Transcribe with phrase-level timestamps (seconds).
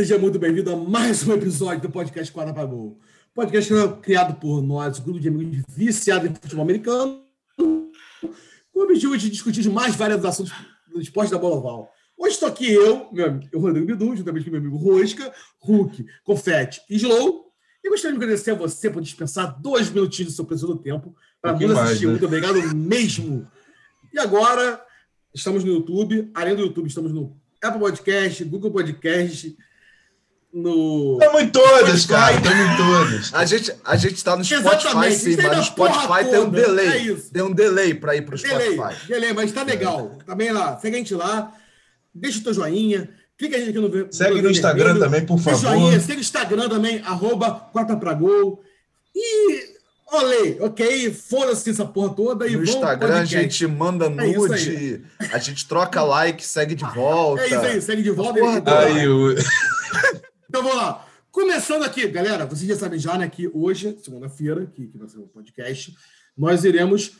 [0.00, 2.98] seja muito bem-vindo a mais um episódio do podcast Quadra para Gol.
[3.34, 7.22] Podcast criado por nós, um grupo de amigos viciados em futebol americano,
[7.54, 10.54] com o objetivo de discutir mais variados assuntos
[10.90, 11.92] do esporte da bola oval.
[12.16, 16.80] Hoje estou aqui eu, meu amigo Rodrigo Bidu, juntamente com meu amigo Rosca, Hulk, Confete
[16.88, 17.52] e Slow.
[17.84, 21.52] E gostaria de agradecer a você por dispensar dois minutinhos do seu precioso tempo para
[21.52, 22.06] nos assistir.
[22.06, 22.12] Né?
[22.12, 23.46] Muito obrigado mesmo.
[24.14, 24.82] E agora,
[25.34, 26.30] estamos no YouTube.
[26.32, 29.54] Além do YouTube, estamos no Apple Podcast, Google Podcast,
[30.52, 31.18] no.
[31.20, 32.34] Estamos em todas, cara.
[32.34, 33.34] Estamos em todas.
[33.34, 37.12] A gente, a gente tá no Spotify, sim, mas no Spotify tem um delay.
[37.12, 39.06] É tem um delay para ir para o Spotify.
[39.06, 40.16] Delay, mas tá legal.
[40.20, 40.24] É.
[40.24, 40.76] Também lá.
[40.78, 41.52] Segue a gente lá.
[42.14, 43.08] Deixa o teu joinha.
[43.38, 44.12] Clica a gente aqui no.
[44.12, 45.04] Segue no Instagram vermelho.
[45.04, 45.60] também, por favor.
[45.60, 48.62] Joinha, segue o Instagram também, arroba Quarta pra Gol.
[49.14, 49.80] E.
[50.12, 51.14] Olê, ok?
[51.14, 55.68] Foda-se essa porra toda e No Instagram a gente manda é nude, é a gente
[55.68, 57.42] troca like, segue de volta.
[57.46, 58.40] É isso aí, segue de volta.
[58.40, 59.36] Porra, aí, o...
[60.50, 61.06] Então vamos lá.
[61.30, 65.18] Começando aqui, galera, vocês já sabem já, né, que hoje, segunda-feira, que, que vai ser
[65.18, 65.94] o podcast,
[66.36, 67.12] nós iremos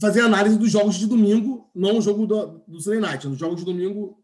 [0.00, 3.54] fazer análise dos jogos de domingo, não o jogo do, do Sunday Night, no jogo
[3.54, 4.18] de domingo,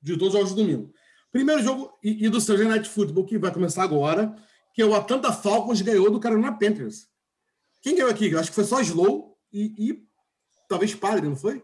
[0.00, 0.90] de todos os jogos de domingo.
[1.30, 4.34] Primeiro jogo e, e do Sunday Night Football, que vai começar agora,
[4.72, 7.06] que é o Atlanta Falcons ganhou do Carolina Panthers.
[7.82, 8.30] Quem ganhou aqui?
[8.30, 10.02] Eu acho que foi só Slow e, e
[10.70, 11.62] talvez Padre, não foi?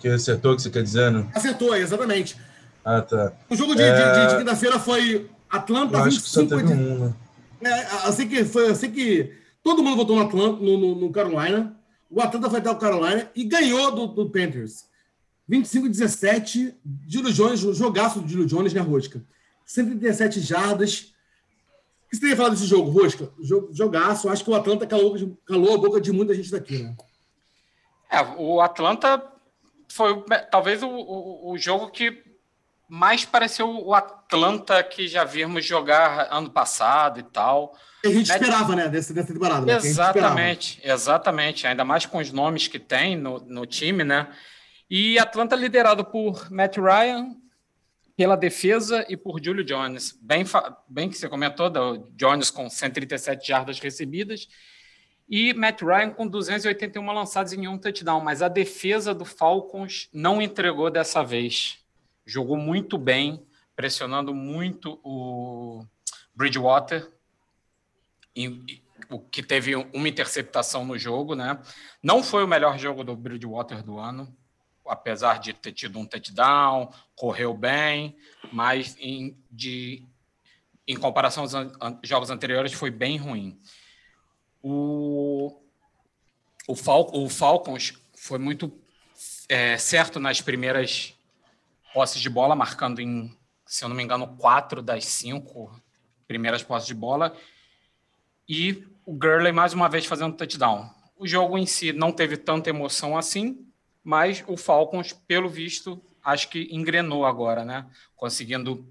[0.00, 1.30] Que acertou o que você quer dizendo?
[1.32, 2.36] Acertou, exatamente.
[2.84, 3.32] Ah, tá.
[3.48, 3.94] O jogo de, é...
[3.94, 6.22] de, de, de quinta-feira foi Atlanta eu acho 25.
[6.22, 7.14] Que só teve um, né?
[7.62, 11.76] é, assim que foi assim que todo mundo votou no Atlanta, no, no, no Carolina.
[12.08, 14.88] O Atlanta foi até o Carolina e ganhou do, do Panthers.
[15.48, 19.24] 25-17, Dilo Jones, jogaço do Dilo Jones na Rosca.
[19.66, 21.12] 137 jardas.
[22.06, 23.30] O que você teria falado desse jogo, Rosca?
[23.72, 24.28] Jogaço.
[24.28, 26.94] Acho que o Atlanta calou, calou a boca de muita gente daqui, né?
[28.10, 29.22] É, o Atlanta
[29.88, 32.29] foi talvez o, o, o jogo que
[32.90, 37.78] mais pareceu o Atlanta que já vimos jogar ano passado e tal.
[38.04, 39.64] a gente esperava, né, dessa, dessa temporada.
[39.64, 39.76] Né?
[39.76, 41.66] Exatamente, exatamente.
[41.68, 44.28] Ainda mais com os nomes que tem no, no time, né?
[44.90, 47.36] E Atlanta liderado por Matt Ryan,
[48.16, 50.18] pela defesa e por Julio Jones.
[50.20, 50.44] Bem,
[50.88, 54.48] bem que você comentou, do Jones com 137 jardas recebidas
[55.28, 60.42] e Matt Ryan com 281 lançadas em um touchdown, mas a defesa do Falcons não
[60.42, 61.79] entregou dessa vez
[62.30, 65.84] jogou muito bem, pressionando muito o
[66.34, 67.10] Bridgewater,
[68.36, 71.60] e, o que teve uma interceptação no jogo, né?
[72.02, 74.34] Não foi o melhor jogo do Bridgewater do ano,
[74.86, 78.16] apesar de ter tido um touchdown, correu bem,
[78.52, 80.06] mas em, de,
[80.86, 83.60] em comparação aos an jogos anteriores foi bem ruim.
[84.62, 85.60] O,
[86.68, 88.72] o, Fal o Falcons foi muito
[89.48, 91.18] é, certo nas primeiras
[91.92, 93.36] posses de bola, marcando em,
[93.66, 95.70] se eu não me engano, quatro das cinco
[96.26, 97.36] primeiras posses de bola.
[98.48, 100.88] E o Gurley, mais uma vez, fazendo touchdown.
[101.16, 103.66] O jogo em si não teve tanta emoção assim,
[104.02, 107.86] mas o Falcons, pelo visto, acho que engrenou agora, né?
[108.16, 108.86] Conseguindo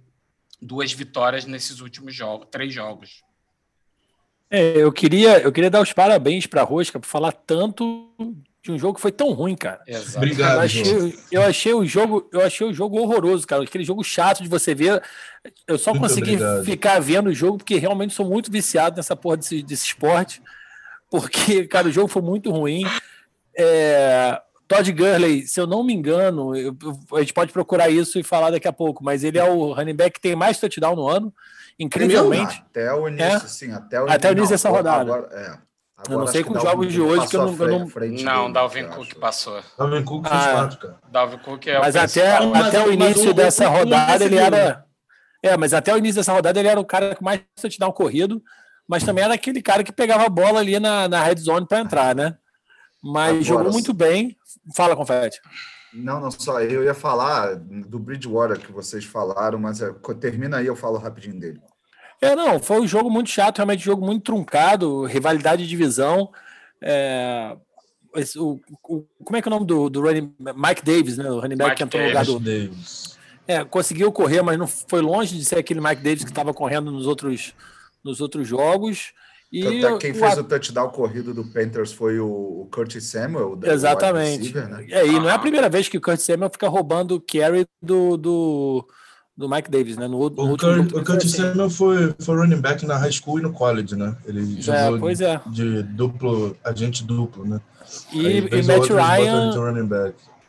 [0.61, 3.23] duas vitórias nesses últimos jogos, três jogos.
[4.51, 8.11] É, eu queria, eu queria dar os parabéns para a Rosca por falar tanto
[8.69, 9.81] de um jogo que foi tão ruim, cara.
[9.87, 10.17] Exato.
[10.17, 10.53] Obrigado.
[10.53, 13.63] Eu achei, eu achei, o jogo, eu achei o jogo horroroso, cara.
[13.63, 15.01] Aquele jogo chato de você ver.
[15.67, 16.65] Eu só muito consegui obrigado.
[16.65, 20.41] ficar vendo o jogo porque realmente sou muito viciado nessa porra desse, desse esporte.
[21.09, 22.83] Porque, cara, o jogo foi muito ruim.
[23.57, 26.77] É, Todd Gurley, se eu não me engano, eu,
[27.13, 29.95] a gente pode procurar isso e falar daqui a pouco, mas ele é o running
[29.95, 31.33] back que tem mais touchdown no ano,
[31.79, 32.63] incrivelmente.
[32.69, 33.47] Até o início, é?
[33.47, 35.11] sim, até o, até o início dessa rodada.
[35.11, 35.68] Agora, é.
[35.99, 37.87] Agora, eu não sei com os jogos de hoje que eu não.
[37.87, 39.61] Frente, não, não Dalvin Cook passou.
[39.77, 40.99] Dalvin Cook fez ah, quatro, cara.
[41.11, 44.85] Dalvin Cook é mas o até, até o início dessa rodada ele era.
[45.43, 48.41] É, mas até o início dessa rodada ele era o cara que mais touchdown corrido,
[48.87, 51.79] mas também era aquele cara que pegava a bola ali na, na red zone para
[51.79, 52.37] entrar, né?
[53.03, 54.37] Mas Agora, jogou muito bem.
[54.75, 55.41] Fala, Confete.
[55.93, 56.61] Não, não só.
[56.61, 61.39] Eu ia falar do Bridgewater que vocês falaram, mas é, termina aí, eu falo rapidinho
[61.39, 61.61] dele.
[62.21, 66.29] É, não, foi um jogo muito chato, realmente um jogo muito truncado, rivalidade de divisão.
[66.81, 67.55] É,
[68.15, 71.29] esse, o, o, como é que é o nome do, do running, Mike Davis, né?
[71.29, 72.39] O running back Mike que entrou no lugar do.
[72.39, 73.17] Davis.
[73.47, 76.91] É, conseguiu correr, mas não foi longe de ser aquele Mike Davis que estava correndo
[76.91, 77.55] nos outros,
[78.03, 79.13] nos outros jogos.
[79.51, 83.59] E Até quem fez o, o touchdown corrido do Panthers foi o, o Curtis Samuel.
[83.63, 84.49] Exatamente.
[84.49, 84.85] Receiver, né?
[84.89, 85.19] é, e ah.
[85.19, 88.87] não é a primeira vez que o Curtis Samuel fica roubando o carry do, do,
[89.39, 90.05] do Mike Davis, né?
[90.05, 93.41] No, no o, Kurt, o Curtis Samuel foi, foi running back na high school e
[93.41, 94.13] no college, né?
[94.25, 95.39] Ele é, jogou pois é.
[95.47, 97.61] de duplo, agente duplo, né?
[98.11, 100.03] E, e Matt Ryan.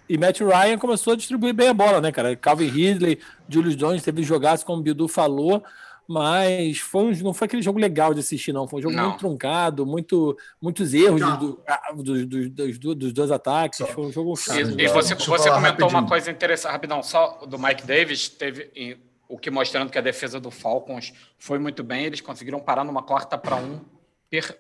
[0.09, 2.35] E Matt Ryan começou a distribuir bem a bola, né, cara?
[2.35, 5.63] Calvin Ridley, Julius Jones teve jogadas, como o Bidu falou,
[6.11, 8.67] mas foi um, não foi aquele jogo legal de assistir, não.
[8.67, 9.11] Foi um jogo não.
[9.11, 11.63] muito truncado, muito, muitos erros do,
[12.03, 13.79] do, do, dos, dos, dois ataques.
[13.79, 13.87] Só.
[13.87, 14.59] Foi um jogo chato.
[14.59, 18.99] E, e você, você comentou uma coisa interessante, rapidão, só do Mike Davis, teve
[19.29, 22.07] o que mostrando que a defesa do Falcons foi muito bem.
[22.07, 23.81] Eles conseguiram parar numa quarta para um,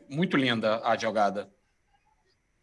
[0.08, 1.50] muito linda a jogada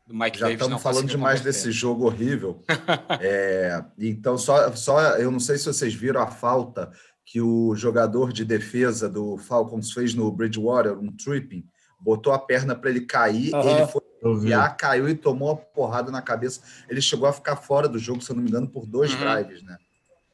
[0.07, 0.59] do Mike Já Davis.
[0.59, 1.59] Já estamos falando demais converter.
[1.61, 2.63] desse jogo horrível.
[3.19, 6.89] é, então, só, só eu não sei se vocês viram a falta
[7.27, 11.67] que o jogador de defesa do Falcons fez no Bridgewater, um tripping,
[11.99, 13.69] botou a perna para ele cair, uhum.
[13.69, 16.61] ele foi enviar, caiu e tomou a porrada na cabeça.
[16.89, 19.19] Ele chegou a ficar fora do jogo, se eu não me engano, por dois uhum.
[19.19, 19.77] drives, né?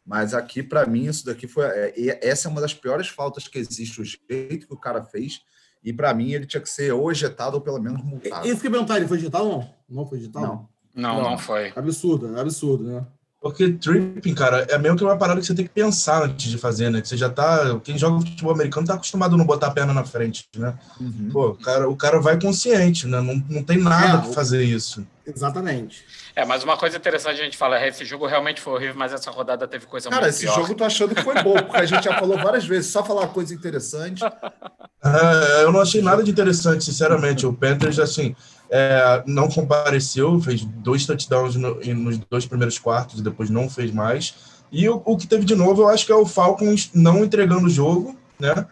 [0.06, 1.66] Mas aqui, para mim, isso daqui foi.
[1.66, 5.42] É, essa é uma das piores faltas que existe, o jeito que o cara fez.
[5.84, 8.48] E para mim, ele tinha que ser ou ejetado ou pelo menos multado.
[8.48, 9.74] Esse que perguntar, ele foi ejetado ou não?
[9.90, 10.46] Não foi ejetado?
[10.46, 10.70] Não.
[10.94, 11.74] Não, não, não foi.
[11.76, 13.08] Absurdo, absurdo, né?
[13.44, 16.58] Porque tripping, cara, é meio que uma parada que você tem que pensar antes de
[16.58, 17.02] fazer, né?
[17.02, 17.78] Que você já tá.
[17.84, 20.74] Quem joga futebol americano tá acostumado a não botar a perna na frente, né?
[20.98, 21.30] Uhum.
[21.30, 23.20] Pô, o cara, o cara vai consciente, né?
[23.20, 25.06] Não, não tem nada é, para fazer isso.
[25.28, 26.06] Exatamente.
[26.34, 29.12] É, mas uma coisa interessante a gente fala, é, esse jogo realmente foi horrível, mas
[29.12, 30.48] essa rodada teve coisa Cara, muito pior.
[30.48, 32.66] Cara, esse jogo eu tô achando que foi bom, porque a gente já falou várias
[32.66, 34.24] vezes, só falar coisa interessante.
[34.24, 37.46] É, eu não achei nada de interessante, sinceramente.
[37.46, 38.34] O Panthers, assim,
[38.76, 43.92] é, não compareceu, fez dois touchdowns no, nos dois primeiros quartos e depois não fez
[43.92, 44.34] mais.
[44.72, 47.68] E o, o, que teve de novo, eu acho que é o Falcons não entregando
[47.68, 48.66] o jogo, né?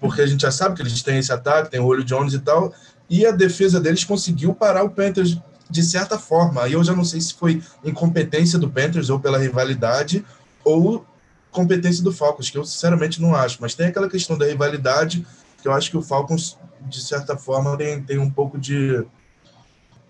[0.00, 2.38] Porque a gente já sabe que eles têm esse ataque, tem o Julio Jones e
[2.38, 2.72] tal,
[3.10, 5.38] e a defesa deles conseguiu parar o Panthers
[5.68, 6.62] de certa forma.
[6.62, 10.24] Aí eu já não sei se foi incompetência do Panthers ou pela rivalidade
[10.64, 11.04] ou
[11.50, 13.58] competência do Falcons, que eu sinceramente não acho.
[13.60, 15.26] Mas tem aquela questão da rivalidade
[15.60, 19.04] que eu acho que o Falcons, de certa forma, tem, tem um pouco de.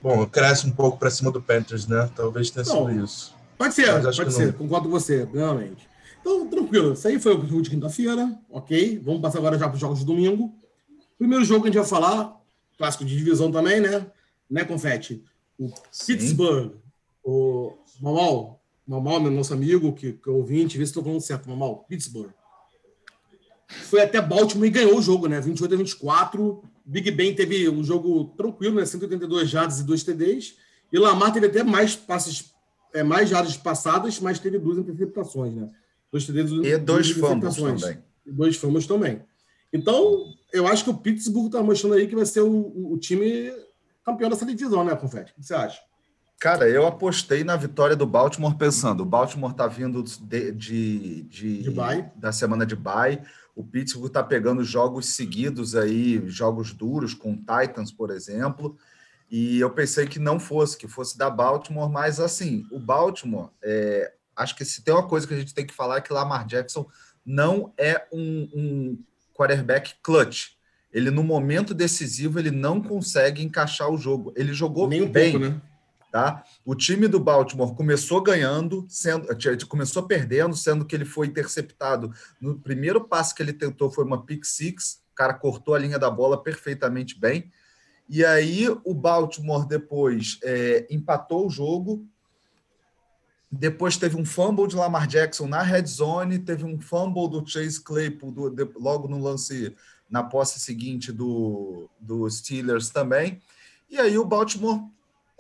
[0.03, 2.11] Bom, cresce um pouco para cima do Panthers, né?
[2.15, 3.35] Talvez tenha sido isso.
[3.57, 4.53] Pode ser, pode ser, não...
[4.55, 5.89] concordo com você, realmente.
[6.21, 9.01] Então, tranquilo, isso aí foi o jogo de quinta-feira, ok?
[9.05, 10.53] Vamos passar agora já para os jogos de domingo.
[11.19, 12.37] Primeiro jogo que a gente vai falar,
[12.77, 14.07] clássico de divisão também, né?
[14.51, 15.25] Né, Confete?
[15.59, 15.73] o
[16.07, 16.73] Pittsburgh,
[17.23, 21.49] o Mamal, Mamal, meu nosso amigo, que, que é ouvinte, vê se estou falando certo,
[21.49, 22.31] Mamal, Pittsburgh.
[23.69, 25.41] Foi até Baltimore e ganhou o jogo, né?
[25.41, 26.63] 28 a 24.
[26.85, 28.85] Big Ben teve um jogo tranquilo, né?
[28.85, 30.57] 182 jardas e 2 TDs.
[30.93, 32.53] E Lamar teve até mais passes,
[32.93, 35.71] é, mais jardas passadas, mas teve duas interceptações, né?
[36.11, 37.99] Dois TDs e dois fumbles também.
[38.27, 39.23] E dois fumbles também.
[39.73, 43.51] Então, eu acho que o Pittsburgh está mostrando aí que vai ser o, o, time
[44.05, 45.33] campeão dessa divisão, né, Confete?
[45.33, 45.81] O que você acha?
[46.39, 51.63] Cara, eu apostei na vitória do Baltimore pensando, o Baltimore tá vindo de, de, de,
[51.63, 51.71] de
[52.17, 53.23] da semana de bye,
[53.55, 58.77] o Pittsburgh tá pegando jogos seguidos aí, jogos duros com Titans, por exemplo,
[59.31, 64.13] e eu pensei que não fosse, que fosse da Baltimore, mas assim, o Baltimore, é,
[64.37, 66.47] acho que se tem uma coisa que a gente tem que falar é que Lamar
[66.47, 66.87] Jackson
[67.25, 68.99] não é um, um
[69.35, 70.53] quarterback clutch
[70.93, 74.33] ele no momento decisivo ele não consegue encaixar o jogo.
[74.37, 75.61] Ele jogou Nem um bem, pouco, né?
[76.13, 76.45] Tá?
[76.63, 79.27] O time do Baltimore começou ganhando, sendo
[79.67, 84.23] começou perdendo, sendo que ele foi interceptado no primeiro passe que ele tentou foi uma
[84.23, 87.51] pick six, o cara cortou a linha da bola perfeitamente bem.
[88.09, 92.07] E aí o Baltimore depois é, empatou o jogo.
[93.51, 97.83] Depois teve um fumble de Lamar Jackson na red zone, teve um fumble do Chase
[97.83, 99.75] Claypool do, de, logo no lance
[100.11, 103.41] na posse seguinte do, do Steelers também.
[103.89, 104.83] E aí o Baltimore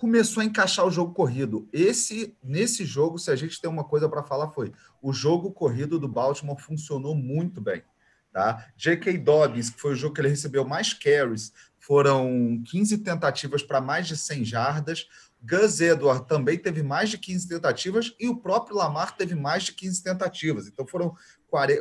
[0.02, 1.68] começou a encaixar o jogo corrido.
[1.72, 5.96] Esse nesse jogo, se a gente tem uma coisa para falar foi, o jogo corrido
[5.96, 7.84] do Baltimore funcionou muito bem,
[8.32, 8.66] tá?
[8.76, 9.16] J.K.
[9.18, 14.08] Dobbins, que foi o jogo que ele recebeu mais carries, foram 15 tentativas para mais
[14.08, 15.06] de 100 jardas.
[15.40, 19.72] Gus Edward também teve mais de 15 tentativas e o próprio Lamar teve mais de
[19.72, 20.66] 15 tentativas.
[20.66, 21.14] Então foram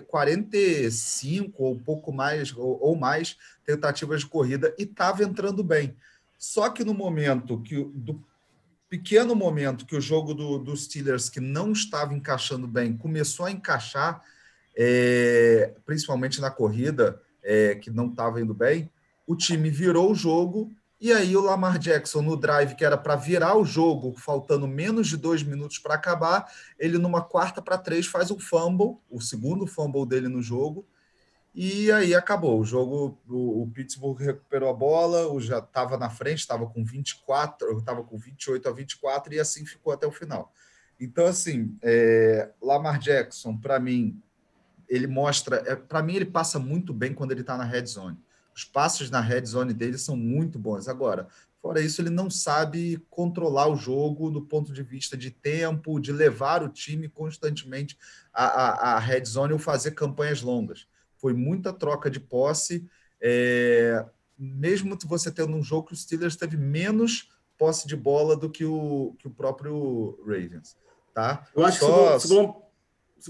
[0.08, 3.36] 45 ou pouco mais ou mais
[3.66, 5.98] tentativas de corrida e estava entrando bem.
[6.42, 8.20] Só que no momento que do
[8.90, 13.52] pequeno momento que o jogo do, do Steelers que não estava encaixando bem começou a
[13.52, 14.24] encaixar,
[14.76, 18.90] é, principalmente na corrida é, que não estava indo bem,
[19.28, 23.16] o time virou o jogo e aí o Lamar Jackson no drive que era para
[23.16, 28.08] virar o jogo, faltando menos de dois minutos para acabar, ele numa quarta para três
[28.08, 30.88] faz um fumble, o segundo fumble dele no jogo,
[31.54, 32.60] e aí acabou.
[32.60, 36.84] O jogo, o, o Pittsburgh recuperou a bola, o já estava na frente, estava com
[36.84, 40.54] 24, estava com 28 a 24 e assim ficou até o final.
[41.00, 44.22] Então, assim, é, Lamar Jackson, para mim,
[44.88, 48.18] ele mostra, é, para mim, ele passa muito bem quando ele está na red zone
[48.56, 50.88] Os passes na red zone dele são muito bons.
[50.88, 51.28] Agora,
[51.62, 56.14] fora isso, ele não sabe controlar o jogo do ponto de vista de tempo, de
[56.14, 57.98] levar o time constantemente
[58.32, 60.88] à, à, à red zone ou fazer campanhas longas.
[61.22, 62.86] Foi muita troca de posse.
[63.22, 64.04] É,
[64.38, 68.66] mesmo você tendo um jogo que o Steelers teve menos posse de bola do que
[68.66, 70.76] o, que o próprio Ravens.
[71.14, 71.46] Tá?
[71.56, 72.14] Eu acho Só...
[72.14, 72.72] que você falou,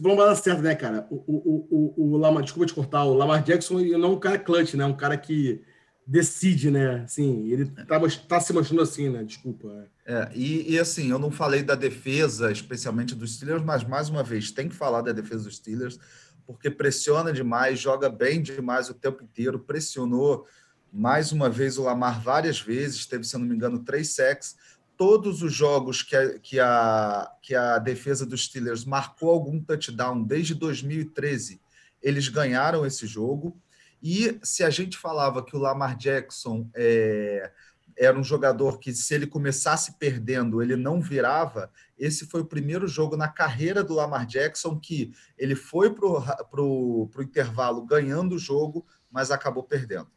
[0.02, 1.06] falou uma certa, né, cara?
[1.12, 4.40] O, o, o, o Lamar, desculpa te cortar, o Lamar Jackson não é um cara
[4.40, 4.86] clutch, né?
[4.86, 5.62] É um cara que
[6.08, 7.04] decide, né?
[7.04, 9.24] Assim, ele tá, tá se mostrando assim, né?
[9.24, 9.90] Desculpa.
[10.06, 14.24] É, e, e, assim, eu não falei da defesa, especialmente dos Steelers, mas mais uma
[14.24, 16.00] vez, tem que falar da defesa dos Steelers,
[16.46, 20.46] porque pressiona demais, joga bem demais o tempo inteiro, pressionou
[20.92, 24.58] mais uma vez o Lamar várias vezes, teve, se não me engano, três sacks.
[24.98, 30.22] Todos os jogos que a, que a, que a defesa dos Steelers marcou algum touchdown
[30.22, 31.62] desde 2013,
[32.02, 33.58] eles ganharam esse jogo.
[34.04, 37.52] E se a gente falava que o Lamar Jackson é,
[37.98, 42.88] era um jogador que, se ele começasse perdendo, ele não virava, esse foi o primeiro
[42.88, 48.86] jogo na carreira do Lamar Jackson que ele foi para o intervalo ganhando o jogo,
[49.10, 50.08] mas acabou perdendo.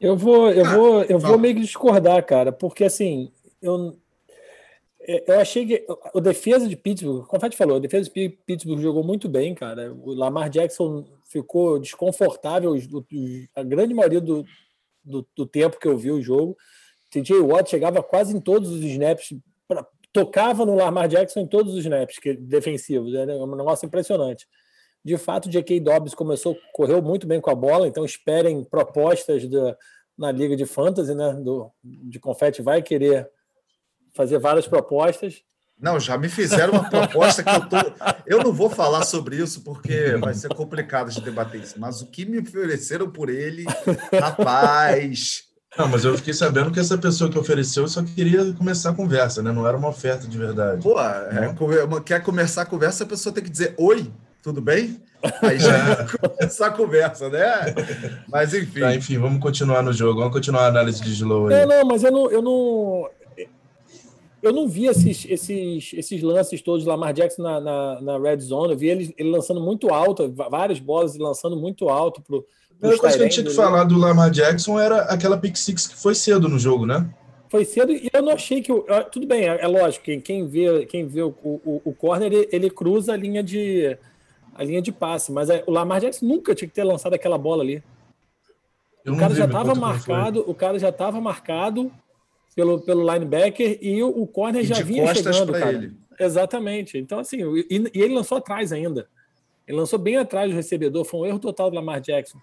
[0.00, 3.32] Eu vou, eu ah, vou, eu vou meio que discordar, cara, porque assim,
[3.62, 3.96] eu,
[5.06, 8.80] eu achei que a defesa de Pittsburgh, como a gente falou, a defesa de Pittsburgh
[8.80, 9.92] jogou muito bem, cara.
[9.92, 12.74] O Lamar Jackson ficou desconfortável
[13.54, 14.44] a grande maioria do,
[15.04, 16.56] do, do tempo que eu vi o jogo.
[17.10, 19.34] TJ Watt chegava quase em todos os snaps,
[19.68, 24.46] pra, tocava no Lamar Jackson em todos os snaps que, defensivos, era um negócio impressionante.
[25.04, 25.80] De fato, o J.K.
[25.80, 29.76] Dobbs começou, correu muito bem com a bola, então esperem propostas da,
[30.16, 31.34] na Liga de Fantasy, né?
[31.34, 33.28] Do, de Confete vai querer
[34.14, 35.42] fazer várias propostas.
[35.84, 37.76] Não, já me fizeram uma proposta que eu tô.
[38.26, 42.06] Eu não vou falar sobre isso porque vai ser complicado de debater isso, mas o
[42.06, 43.66] que me ofereceram por ele,
[44.18, 45.42] rapaz.
[45.76, 49.42] Não, mas eu fiquei sabendo que essa pessoa que ofereceu só queria começar a conversa,
[49.42, 49.52] né?
[49.52, 50.82] Não era uma oferta de verdade.
[50.82, 51.54] Pô, é,
[52.02, 54.10] quer começar a conversa, a pessoa tem que dizer oi
[54.44, 55.00] tudo bem?
[55.40, 57.74] Aí já começar a conversa, né?
[58.28, 58.80] Mas enfim.
[58.80, 61.54] Tá, enfim, vamos continuar no jogo, vamos continuar a análise de slow aí.
[61.54, 63.08] É, não, mas eu não, eu não,
[64.44, 68.72] eu não vi esses, esses, esses lances todos, Lamar Jackson na, na, na red zone,
[68.72, 72.46] eu vi ele, ele lançando muito alto, várias bolas lançando muito alto pro.
[72.70, 75.56] A primeira coisa que a gente tinha que falar do Lamar Jackson era aquela pick
[75.56, 77.08] six que foi cedo no jogo, né?
[77.48, 78.70] Foi cedo e eu não achei que.
[79.10, 82.48] Tudo bem, é, é lógico, quem, quem vê, quem vê o, o, o corner, ele,
[82.52, 83.96] ele cruza a linha de
[84.54, 85.32] a linha de passe.
[85.32, 87.82] Mas é, o Lamar Jackson nunca tinha que ter lançado aquela bola ali.
[89.06, 91.90] o cara já estava marcado, o cara já estava marcado
[92.54, 95.72] pelo, pelo linebacker e o, o corner e já vinha chegando, cara.
[95.72, 95.96] Ele.
[96.18, 96.96] Exatamente.
[96.98, 99.08] Então, assim, e, e, ele lançou atrás ainda.
[99.66, 101.04] Ele lançou bem atrás do recebedor.
[101.04, 102.38] Foi um erro total do Lamar Jackson.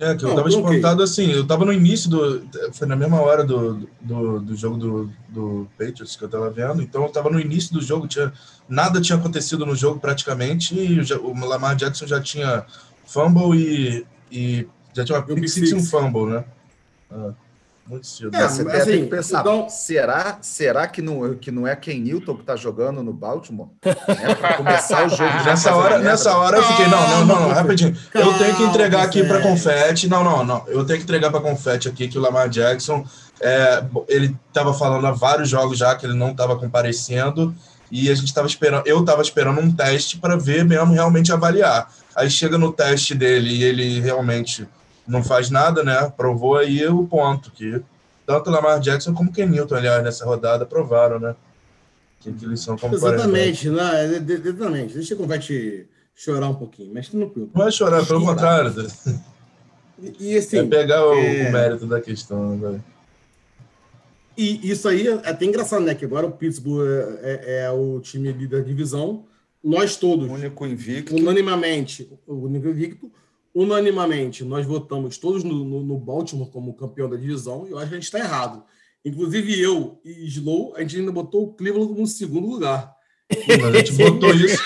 [0.00, 2.42] É, que eu estava espantado assim, eu estava no início do.
[2.72, 6.82] Foi na mesma hora do, do, do jogo do, do Patriots que eu estava vendo,
[6.82, 8.32] então eu estava no início do jogo, tinha,
[8.68, 12.66] nada tinha acontecido no jogo praticamente, e o Lamar Jackson já tinha
[13.04, 16.44] fumble e, e já tinha uma pick six e um fumble, né?
[17.08, 17.32] Ah.
[17.86, 18.34] Muito cedo.
[18.36, 19.68] É, você assim, tem que pensar, então...
[19.68, 23.68] será, será que, não, que não é Ken Newton que está jogando no Baltimore?
[24.22, 25.44] É para começar o jogo.
[25.44, 27.96] nessa hora, nessa hora eu fiquei, não, não, não, não rapidinho.
[28.14, 30.08] Eu tenho que entregar aqui para Confete.
[30.08, 30.64] Não, não, não.
[30.68, 33.04] Eu tenho que entregar para Confete aqui que o Lamar Jackson,
[33.40, 37.54] é, ele estava falando há vários jogos já que ele não estava comparecendo
[37.90, 41.92] e a gente estava esperando, eu estava esperando um teste para ver mesmo realmente avaliar.
[42.16, 44.66] Aí chega no teste dele e ele realmente
[45.06, 46.12] não faz nada, né?
[46.16, 47.82] Provou aí o ponto que
[48.26, 51.34] tanto Lamar Jackson como Ken Newton, aliás, nessa rodada provaram, né?
[52.20, 54.04] Que, que eles são como Exatamente, né?
[54.04, 54.94] Exatamente.
[54.94, 58.72] Deixa eu vai te chorar um pouquinho, mas não Não vai chorar, pelo contrário.
[60.00, 61.48] E, e assim, é pegar o, é...
[61.48, 62.80] o, mérito da questão, né?
[64.36, 65.94] E isso aí é até engraçado, né?
[65.94, 66.88] Que agora o Pittsburgh
[67.22, 69.24] é, é, é o time líder da divisão.
[69.62, 71.14] Nós todos, o único invicto.
[71.14, 73.12] unanimamente, o único invicto,
[73.54, 77.88] unanimamente, nós votamos todos no, no, no, Baltimore como campeão da divisão, e eu acho
[77.88, 78.62] que a gente está errado.
[79.04, 82.94] Inclusive eu e Slow, a gente ainda botou o Cleveland como segundo lugar.
[83.48, 84.62] Mas a gente botou isso,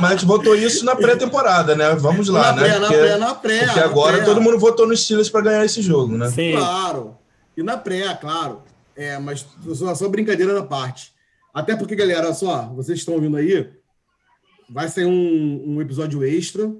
[0.00, 1.94] mas a gente botou isso na pré-temporada, né?
[1.94, 2.68] Vamos lá, na né?
[2.68, 3.64] Pré, porque, na pré, na pré.
[3.66, 4.24] Porque agora pré.
[4.26, 6.28] todo mundo votou nos Steelers para ganhar esse jogo, né?
[6.28, 6.52] Sim.
[6.52, 7.16] Claro.
[7.56, 8.62] E na pré, claro.
[8.94, 11.12] É, mas só, só brincadeira da parte.
[11.54, 13.68] Até porque, galera, olha só, vocês estão ouvindo aí,
[14.70, 16.70] vai sair um, um episódio extra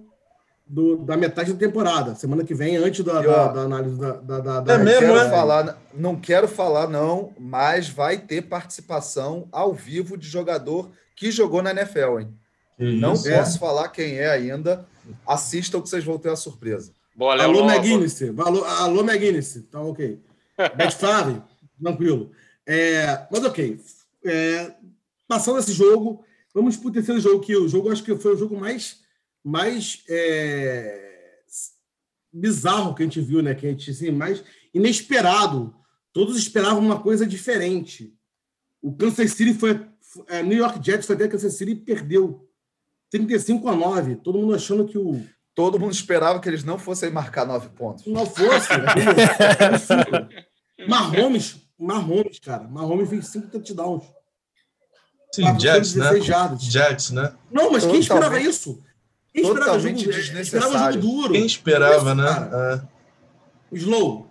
[0.66, 4.60] do, da metade da temporada, semana que vem, antes da, da, da análise da, da,
[4.60, 5.30] da É mesmo, quero é?
[5.30, 11.62] falar, não quero falar, não, mas vai ter participação ao vivo de jogador que jogou
[11.62, 12.34] na NFL, hein?
[12.76, 13.30] Que não isso?
[13.30, 13.60] posso é.
[13.60, 14.86] falar quem é ainda,
[15.26, 16.92] assistam que vocês vão ter a surpresa.
[17.14, 18.22] Boa, alô, McGuinness.
[18.38, 19.62] Alô, alô, McGuinness.
[19.70, 20.18] Tá ok.
[20.76, 20.96] Bet
[21.80, 22.30] tranquilo.
[22.66, 23.78] É, mas ok.
[24.24, 24.72] É,
[25.28, 28.38] passando esse jogo, vamos para o terceiro jogo, que o jogo acho que foi o
[28.38, 29.01] jogo mais,
[29.44, 31.12] mais é,
[32.32, 33.54] bizarro que a gente viu, né?
[33.54, 35.74] Que a gente, assim, mais inesperado.
[36.12, 38.14] Todos esperavam uma coisa diferente.
[38.80, 39.80] O Kansas City foi.
[40.28, 42.48] É, New York Jets foi até Kansas City e perdeu
[43.10, 44.16] 35 a 9.
[44.16, 45.22] Todo mundo achando que o.
[45.54, 48.06] Todo mundo esperava que eles não fossem marcar nove pontos.
[48.06, 48.68] Não fosse.
[50.88, 52.64] Mahomes, Mahomes, cara.
[52.64, 54.04] Mahomes fez cinco touchdowns.
[55.30, 56.08] Sim, Jets, né?
[56.58, 57.34] Jets, né?
[57.50, 58.82] Não, mas quem esperava isso?
[59.32, 60.10] Quem esperava jogo,
[60.40, 61.32] esperava jogo duro?
[61.32, 62.50] Quem esperava, isso, né?
[62.52, 62.80] É.
[63.72, 64.30] Slow.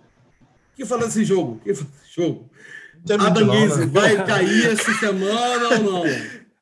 [0.76, 1.60] Quem falou desse jogo?
[1.64, 2.50] Quem falou desse jogo?
[3.10, 3.86] Adam Gaze, né?
[3.86, 6.04] vai cair essa semana ou não?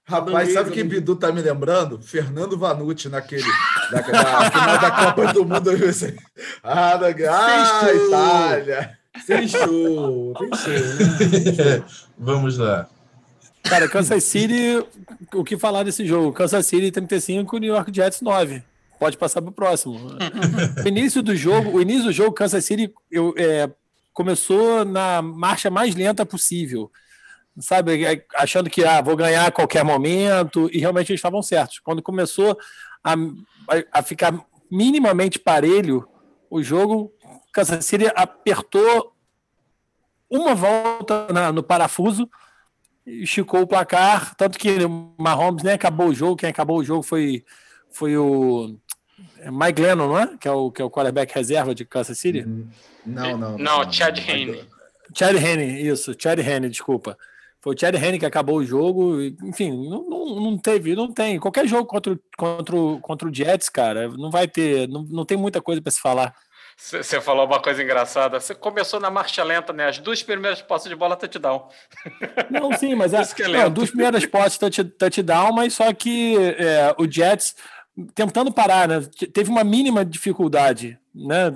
[0.05, 2.01] Rapaz, sabe quem Bidu tá me lembrando?
[2.03, 3.45] Fernando Vanucci naquele.
[3.93, 5.71] Na, na final da Copa do Mundo.
[6.63, 8.99] Ah, da, ah Itália!
[9.25, 10.73] Fechou, fechou.
[10.73, 11.85] Né?
[12.19, 12.89] Vamos lá.
[13.63, 14.85] Cara, Kansas City,
[15.35, 16.33] o que falar desse jogo?
[16.33, 18.63] Kansas City 35, New York Jets 9.
[18.99, 19.99] Pode passar para o próximo.
[20.85, 23.71] o início do jogo, o início do jogo, Kansas City eu, é,
[24.13, 26.91] começou na marcha mais lenta possível.
[27.59, 31.79] Sabe, é, achando que ah, vou ganhar a qualquer momento, e realmente eles estavam certos.
[31.79, 32.59] Quando começou
[33.03, 33.15] a,
[33.93, 34.35] a ficar
[34.71, 36.07] minimamente parelho
[36.51, 37.13] o jogo,
[37.53, 39.15] Kansas City apertou
[40.29, 42.29] uma volta na, no parafuso,
[43.23, 47.03] esticou o placar, tanto que o Mahomes nem acabou o jogo, quem acabou o jogo
[47.03, 47.45] foi,
[47.91, 48.77] foi o
[49.47, 50.37] Mike Lennon, não é?
[50.39, 52.41] Que é o, que é o quarterback reserva de Kansas City?
[52.41, 52.69] Uhum.
[53.07, 53.59] Não, não.
[53.59, 54.65] Não, não Chad Henne.
[55.15, 57.17] Chad Henne, isso, Chad Henne, desculpa.
[57.61, 59.21] Foi o Chad Henne que acabou o jogo.
[59.21, 61.39] Enfim, não, não, não, teve, não tem.
[61.39, 65.61] Qualquer jogo contra, contra, contra o Jets, cara, não vai ter, não, não tem muita
[65.61, 66.35] coisa para se falar.
[66.81, 68.41] Você falou uma coisa engraçada.
[68.41, 69.89] Você começou na marcha lenta, né?
[69.89, 71.69] As duas primeiras postas de bola touchdown.
[72.51, 77.11] Não, sim, mas é, é não, duas primeiras postas touchdown, mas só que é, o
[77.11, 77.55] Jets
[78.15, 79.07] tentando parar, né?
[79.33, 81.53] Teve uma mínima dificuldade, né?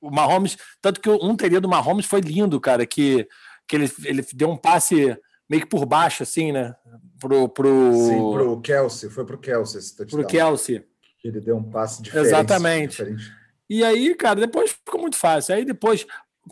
[0.00, 3.26] O Mahomes, tanto que um teria do Mahomes foi lindo, cara, que,
[3.66, 5.16] que ele, ele deu um passe
[5.48, 6.74] meio que por baixo, assim, né?
[7.18, 7.92] Pro, pro...
[7.94, 10.20] Sim, pro Kelsey, foi pro Kelsey esse touchdown.
[10.20, 10.84] Pro Kelsey.
[11.24, 12.28] Ele deu um passe diferente.
[12.28, 12.90] Exatamente.
[12.90, 13.39] Diferente.
[13.70, 15.54] E aí, cara, depois ficou muito fácil.
[15.54, 16.04] Aí depois,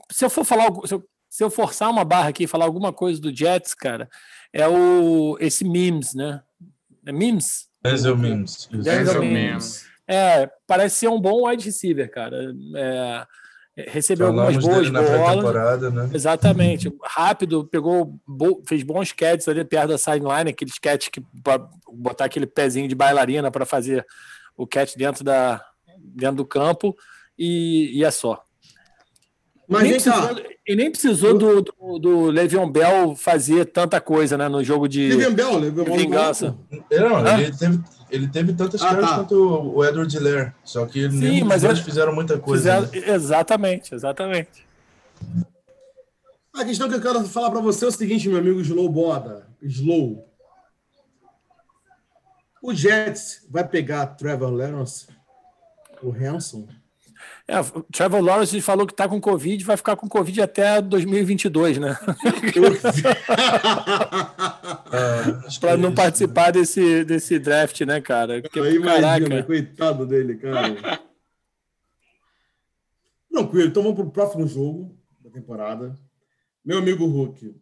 [0.08, 2.92] se eu for falar, se eu, se eu forçar uma barra aqui e falar alguma
[2.92, 4.08] coisa do Jets, cara,
[4.52, 6.40] é o esse memes, né?
[7.04, 7.66] É memes?
[7.82, 8.68] Denzel Mims.
[8.70, 9.86] Denzel Mims.
[10.06, 12.52] É, parece ser um bom wide receiver, cara.
[12.76, 13.26] É,
[13.88, 15.92] recebeu Falamos algumas boas bolas.
[15.92, 16.10] Né?
[16.12, 16.92] Exatamente.
[17.04, 18.18] Rápido, pegou,
[18.66, 21.22] fez bons catches ali perto da sideline, aqueles catch que
[21.92, 24.06] botar aquele pezinho de bailarina para fazer
[24.56, 25.64] o catch dentro da,
[26.02, 26.96] dentro do campo
[27.38, 28.42] e, e é só.
[29.68, 34.48] Mas nem precisou, e nem precisou do, do, do Le'Veon Bell fazer tanta coisa né,
[34.48, 36.56] no jogo de Le'Veon Bell, Le'Veon vingança.
[36.90, 37.80] Não, ele teve,
[38.10, 39.14] ele teve tantas ah, tá.
[39.16, 39.34] quanto
[39.74, 42.86] o Edward Lair, só que Sim, mas eles fizeram muita coisa.
[42.86, 43.14] Fizeram, né?
[43.14, 44.66] Exatamente, exatamente.
[46.54, 49.46] A questão que eu quero falar para você é o seguinte, meu amigo Slow Boda.
[49.62, 50.26] Slow.
[52.62, 55.06] O Jets vai pegar Trevor Lawrence
[56.02, 56.68] o Hanson.
[57.46, 61.78] É, o Trevor Lawrence falou que está com Covid vai ficar com Covid até 2022,
[61.78, 61.96] né?
[64.92, 68.42] é, Para não participar desse, desse draft, né, cara?
[68.42, 69.18] Porque, Aí caraca.
[69.18, 71.00] Imagina, coitado dele, cara.
[73.32, 75.98] Tranquilo, então vamos para o próximo jogo da temporada.
[76.62, 77.54] Meu amigo Hulk.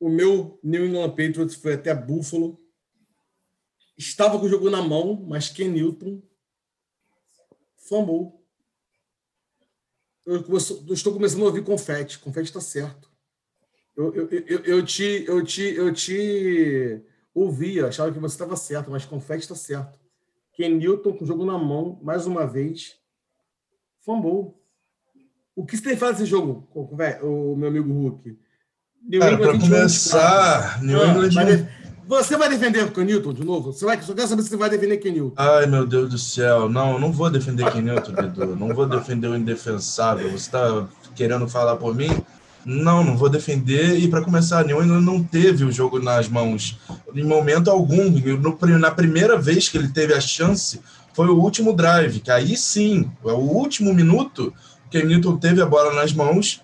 [0.00, 2.58] O meu New England Patriots foi até Buffalo.
[3.98, 6.22] Estava com o jogo na mão, mas Ken Newton
[7.88, 8.32] fumble.
[10.24, 12.18] Eu, eu, estou começando a ouvir confete.
[12.18, 13.10] Confete está certo.
[13.96, 17.02] Eu, eu, eu, eu, te, eu, te, eu te
[17.34, 19.98] ouvia, achava que você estava certo, mas confete está certo.
[20.52, 22.96] Ken Newton com o jogo na mão, mais uma vez,
[24.00, 24.54] fumble.
[25.54, 28.38] O que você tem que fazer nesse jogo, o meu amigo Hulk?
[29.18, 31.68] Para começar, New England...
[32.06, 33.72] Você vai defender o Kenilton de novo?
[33.72, 35.34] Você vai, só quero saber se você vai defender Kenilton.
[35.36, 36.68] Ai, meu Deus do céu.
[36.68, 38.56] Não, não vou defender Kenilton, Edu.
[38.56, 40.28] Não vou defender o indefensável.
[40.30, 42.10] Você está querendo falar por mim?
[42.64, 43.98] Não, não vou defender.
[43.98, 46.78] E para começar, New England não teve o jogo nas mãos
[47.14, 48.10] em momento algum.
[48.10, 50.80] No, na primeira vez que ele teve a chance,
[51.14, 54.52] foi o último drive, que aí sim, é o último minuto
[54.90, 56.60] que Newton teve a bola nas mãos.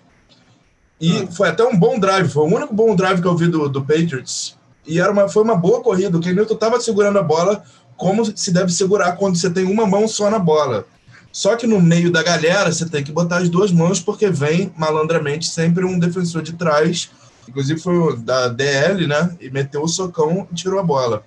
[0.99, 1.27] E ah.
[1.31, 3.81] foi até um bom drive, foi o único bom drive que eu vi do, do
[3.81, 4.58] Patriots
[4.89, 6.17] e era uma, foi uma boa corrida.
[6.17, 7.63] O Kenilton estava segurando a bola
[7.95, 10.85] como se deve segurar quando você tem uma mão só na bola.
[11.31, 14.73] Só que no meio da galera você tem que botar as duas mãos, porque vem
[14.75, 17.11] malandramente sempre um defensor de trás,
[17.47, 19.37] inclusive foi da DL, né?
[19.39, 21.23] E meteu o socão e tirou a bola.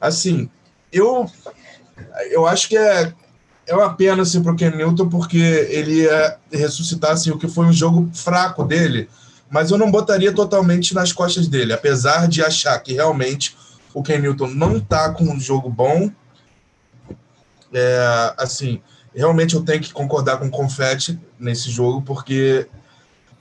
[0.00, 0.48] Assim,
[0.92, 1.28] eu,
[2.30, 3.12] eu acho que é,
[3.66, 7.48] é uma pena assim, para o Ken Newton, porque ele ia ressuscitar assim, o que
[7.48, 9.08] foi um jogo fraco dele,
[9.54, 13.56] mas eu não botaria totalmente nas costas dele, apesar de achar que realmente
[13.94, 16.10] o Ken Newton não está com um jogo bom.
[17.72, 18.82] É, assim,
[19.14, 22.66] realmente eu tenho que concordar com o Confetti nesse jogo, porque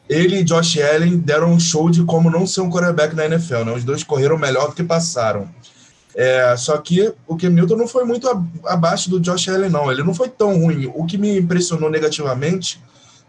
[0.07, 3.63] ele e Josh Allen deram um show de como não ser um quarterback na NFL.
[3.65, 3.71] Né?
[3.71, 5.49] Os dois correram melhor do que passaram.
[6.13, 8.29] É, só que o Cam Newton não foi muito
[8.65, 9.91] abaixo do Josh Allen, não.
[9.91, 10.91] Ele não foi tão ruim.
[10.93, 12.79] O que me impressionou negativamente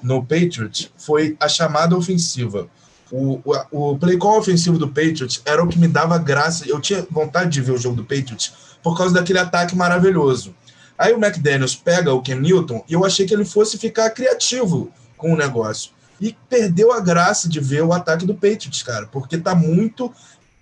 [0.05, 2.69] no Patriots foi a chamada ofensiva.
[3.11, 6.69] O, o, o play call ofensivo do Patriots era o que me dava graça.
[6.69, 10.55] Eu tinha vontade de ver o jogo do Patriots por causa daquele ataque maravilhoso.
[10.99, 14.93] Aí o McDaniels pega o Cam Newton e eu achei que ele fosse ficar criativo
[15.17, 15.91] com o negócio.
[16.21, 20.13] E perdeu a graça de ver o ataque do Patriots, cara, porque tá muito,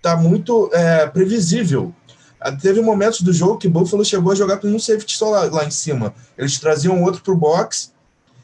[0.00, 1.92] tá muito é, previsível.
[2.40, 5.44] Ah, teve momentos do jogo que Buffalo chegou a jogar com um safety só lá,
[5.44, 6.14] lá em cima.
[6.38, 7.91] Eles traziam outro pro box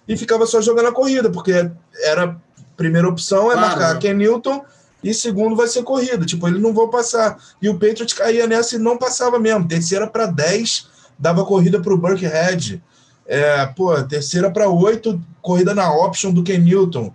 [0.08, 1.70] e ficava só jogando a corrida, porque
[2.02, 2.36] era
[2.76, 3.60] primeira opção é claro.
[3.60, 4.64] marcar Ken Newton
[5.02, 6.24] e segundo vai ser corrida.
[6.24, 7.36] Tipo, ele não vão passar.
[7.60, 9.68] E o Patriots caía nessa e não passava mesmo.
[9.68, 12.82] Terceira para 10, dava corrida para o Burkhead.
[13.26, 17.12] É, pô, terceira para 8, corrida na option do Ken Newton.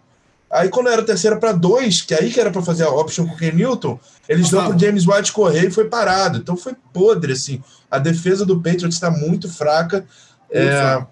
[0.51, 3.33] Aí quando era terceira para dois, que aí que era para fazer a option com
[3.33, 6.37] o Ken Newton, eles dão para James White correr e foi parado.
[6.37, 7.63] Então foi podre, assim.
[7.89, 10.05] A defesa do Patriots está muito fraca.
[10.51, 11.03] É,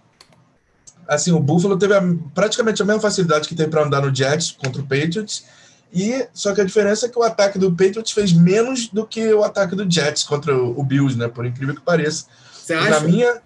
[1.14, 2.02] assim, o Buffalo teve a,
[2.34, 5.44] praticamente a mesma facilidade que tem para andar no Jets contra o Patriots.
[5.94, 9.34] E só que a diferença é que o ataque do Patriots fez menos do que
[9.34, 11.28] o ataque do Jets contra o, Bills, né?
[11.28, 12.28] Por incrível que pareça.
[12.54, 12.90] Você acha?
[12.92, 13.42] Na minha,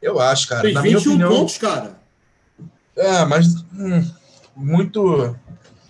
[0.00, 0.60] eu acho, cara.
[0.60, 1.98] Fez na 21 minha opinião, pontos, cara.
[2.96, 4.08] É, mas hum,
[4.54, 5.36] muito.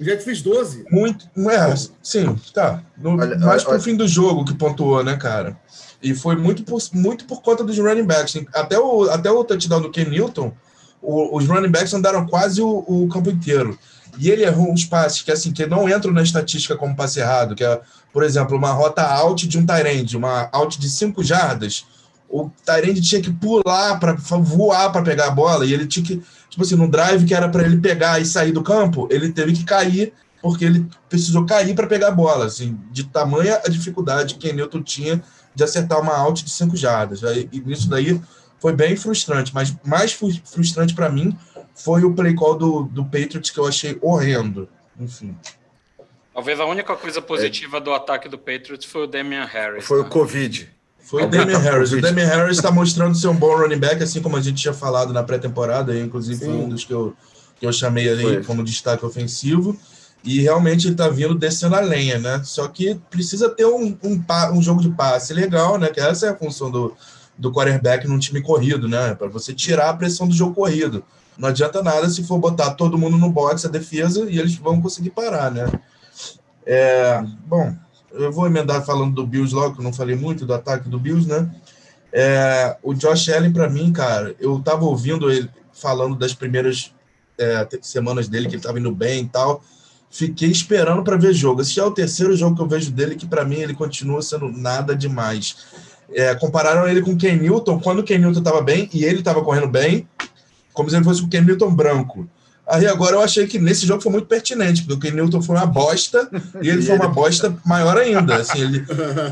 [0.00, 0.86] O Jet fez 12.
[0.90, 1.28] Muito.
[1.50, 2.82] É, sim, tá.
[2.96, 5.58] No, Olha, mais olha, pro fim do jogo que pontuou, né, cara?
[6.02, 8.40] E foi muito por, muito por conta dos running backs.
[8.54, 10.54] Até o, até o touchdown do Ken Newton,
[11.02, 13.78] o- os running backs andaram quase o, o campo inteiro.
[14.18, 17.54] E ele errou uns passes que, assim, que não entram na estatística como passe errado,
[17.54, 17.80] que é,
[18.12, 21.84] por exemplo, uma rota out de um Tyrande, uma out de 5 jardas.
[22.28, 26.22] O Tyrande tinha que pular para voar para pegar a bola e ele tinha que,
[26.50, 29.52] tipo assim, no drive que era para ele pegar e sair do campo, ele teve
[29.52, 34.34] que cair porque ele precisou cair para pegar a bola, assim, de tamanha a dificuldade
[34.36, 35.22] que Newton tinha
[35.54, 37.24] de acertar uma out de 5 jardas.
[37.24, 38.20] Aí, E nisso daí
[38.58, 41.36] foi bem frustrante, mas mais frustrante para mim
[41.74, 44.68] foi o play call do, do Patriots que eu achei horrendo.
[44.98, 45.36] Enfim.
[46.34, 49.84] Talvez a única coisa positiva do ataque do Patriots foi o Damian Harris.
[49.84, 50.08] Foi o né?
[50.08, 50.68] Covid.
[51.00, 51.92] Foi o Damian Harris.
[51.92, 54.74] O Damian Harris está mostrando ser um bom running back, assim como a gente tinha
[54.74, 57.14] falado na pré-temporada, aí, inclusive foi um dos que eu,
[57.58, 58.44] que eu chamei ali Foi.
[58.44, 59.78] como destaque ofensivo.
[60.22, 62.42] E realmente ele está vindo descendo a lenha, né?
[62.44, 65.88] Só que precisa ter um, um, um jogo de passe legal, né?
[65.88, 66.94] Que essa é a função do,
[67.38, 69.14] do quarterback num time corrido, né?
[69.14, 71.04] Para você tirar a pressão do jogo corrido.
[71.38, 74.82] Não adianta nada se for botar todo mundo no box, a defesa, e eles vão
[74.82, 75.70] conseguir parar, né?
[76.66, 77.74] É, bom,
[78.12, 80.98] eu vou emendar falando do Bills logo, que eu não falei muito do ataque do
[80.98, 81.48] Bills, né?
[82.12, 86.92] É, o Josh Allen, para mim, cara, eu tava ouvindo ele falando das primeiras
[87.38, 89.62] é, semanas dele, que ele tava indo bem e tal.
[90.10, 91.60] Fiquei esperando para ver jogo.
[91.60, 94.22] Esse já é o terceiro jogo que eu vejo dele, que para mim ele continua
[94.22, 95.66] sendo nada demais.
[96.14, 99.22] É, compararam ele com o Ken Newton, quando o Ken Newton tava bem e ele
[99.22, 100.08] tava correndo bem,
[100.72, 102.28] como se ele fosse o Ken Newton branco.
[102.66, 105.56] Aí agora eu achei que nesse jogo foi muito pertinente, porque o Ken Newton foi
[105.56, 106.28] uma bosta
[106.60, 108.36] e ele foi uma bosta maior ainda.
[108.36, 108.84] Assim, ele,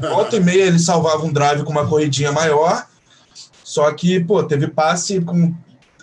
[0.08, 2.86] volta e meia ele salvava um drive com uma corridinha maior,
[3.62, 5.54] só que, pô, teve passe com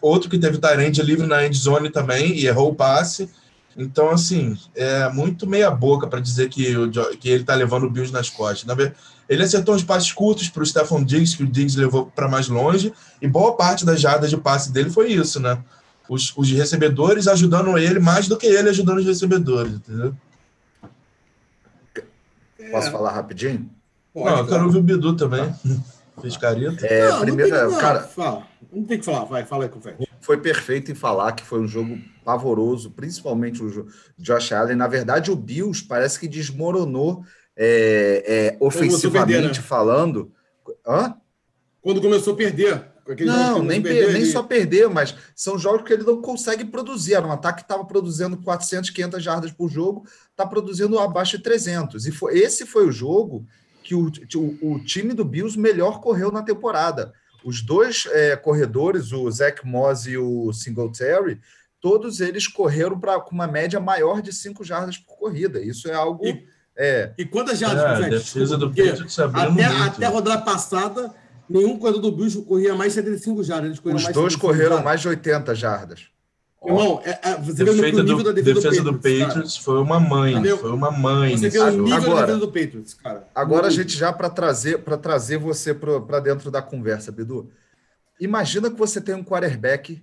[0.01, 3.29] outro que teve Tyrande livre na end zone também e errou o passe.
[3.75, 7.89] Então, assim, é muito meia boca para dizer que, o que ele tá levando o
[7.89, 8.65] Bills nas costas.
[8.65, 8.93] Na ver-
[9.27, 12.47] ele acertou uns passes curtos para o Stephon Diggs, que o Diggs levou para mais
[12.47, 15.57] longe, e boa parte das jardas de passe dele foi isso, né?
[16.07, 20.13] Os, os recebedores ajudando ele mais do que ele ajudando os recebedores, entendeu?
[22.71, 23.69] Posso falar rapidinho?
[24.13, 25.53] Pode, Não, eu quero ouvir o Bidu também.
[26.21, 26.85] Fez careta.
[26.85, 28.43] É, Não, primeiro, não tem que, não, cara, fala.
[28.71, 30.07] Não tem que falar, vai, fala aí, confete.
[30.23, 34.77] Foi perfeito em falar que foi um jogo pavoroso, principalmente o jo- Josh Allen.
[34.77, 37.23] Na verdade, o Bills parece que desmoronou
[37.55, 39.53] é, é, ofensivamente perder, né?
[39.53, 40.31] falando.
[40.87, 41.15] Hã?
[41.81, 42.93] Quando começou a perder.
[43.25, 47.15] Não, nem, perder, nem só perder, mas são jogos que ele não consegue produzir.
[47.15, 51.43] Era um ataque que estava produzindo 400, 500 jardas por jogo, está produzindo abaixo de
[51.43, 52.05] 300.
[52.07, 53.45] E foi, esse foi o jogo
[53.83, 57.11] que o, o, o time do Bills melhor correu na temporada.
[57.43, 61.39] Os dois é, corredores, o Zach Moss e o Singletary,
[61.79, 65.61] todos eles correram para com uma média maior de 5 jardas por corrida.
[65.61, 66.25] Isso é algo.
[66.25, 71.13] E, é, e quantas jardas, é, a defesa do Patriots até, até a rodada passada,
[71.49, 73.79] nenhum corredor do Bills corria mais de 75 jardas.
[73.83, 74.85] Os dois correram jardas.
[74.85, 76.12] mais de 80 jardas.
[76.65, 79.57] Irmão, é, é, você vê o nível do, da defesa, defesa do Patriots, do Patriots
[79.57, 80.33] foi uma mãe.
[80.33, 80.57] Entendeu?
[80.57, 81.37] Foi uma mãe.
[81.37, 83.27] Você vê o nível agora, da defesa do Patriots, cara.
[83.35, 87.51] Agora a gente já para trazer para trazer você para dentro da conversa, Bidu.
[88.19, 90.01] Imagina que você tem um quarterback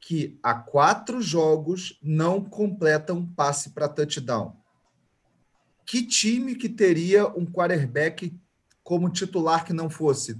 [0.00, 4.56] que há quatro jogos não completa um passe para touchdown.
[5.86, 8.34] Que time que teria um quarterback
[8.82, 10.36] como titular que não fosse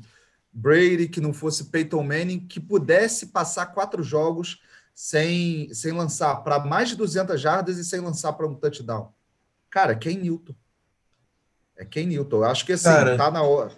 [0.52, 4.60] Brady, que não fosse Peyton Manning, que pudesse passar quatro jogos
[4.94, 9.12] sem, sem lançar para mais de 200 jardas e sem lançar para um touchdown?
[9.70, 10.54] Cara, Ken Newton.
[11.76, 12.36] É Ken Newton.
[12.36, 13.16] Eu acho que assim, Cara...
[13.16, 13.72] tá na hora.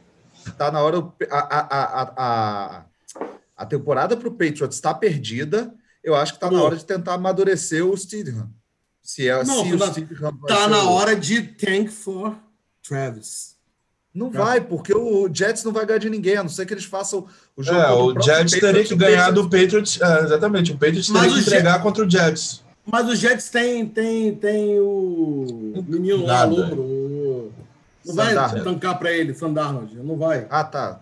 [0.58, 0.98] Tá na hora.
[1.30, 2.84] A, a, a,
[3.56, 5.74] a, temporada para o Patriots está perdida.
[6.02, 8.50] Eu acho que está na hora de tentar amadurecer o Steedham.
[9.00, 12.36] Se é não, se o tá na hora de tank for
[12.82, 13.53] Travis.
[14.14, 14.44] Não tá.
[14.44, 17.26] vai, porque o Jets não vai ganhar de ninguém, a não ser que eles façam
[17.56, 17.78] o jogo.
[17.78, 20.00] É, o Jets teria que ganhar do Patriots.
[20.00, 22.64] É, exatamente, o Patriots teria que entregar Jets, contra o Jets.
[22.86, 27.52] Mas o Jets tem, tem, tem o menino lá, Louro.
[28.06, 30.46] Não vai tancar para ele, Sandarnold, não vai.
[30.48, 31.00] Ah, tá.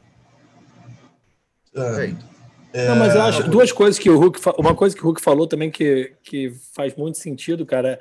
[1.74, 2.14] É.
[2.72, 2.88] É...
[2.88, 4.40] Não, mas eu acho duas coisas que o Hulk.
[4.56, 8.00] Uma coisa que o Hulk falou também que, que faz muito sentido, cara, é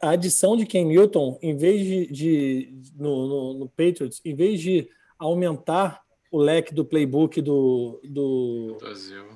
[0.00, 2.06] a adição de Ken Newton, em vez de.
[2.06, 8.76] de no, no, no, Patriots, em vez de aumentar o leque do playbook do, do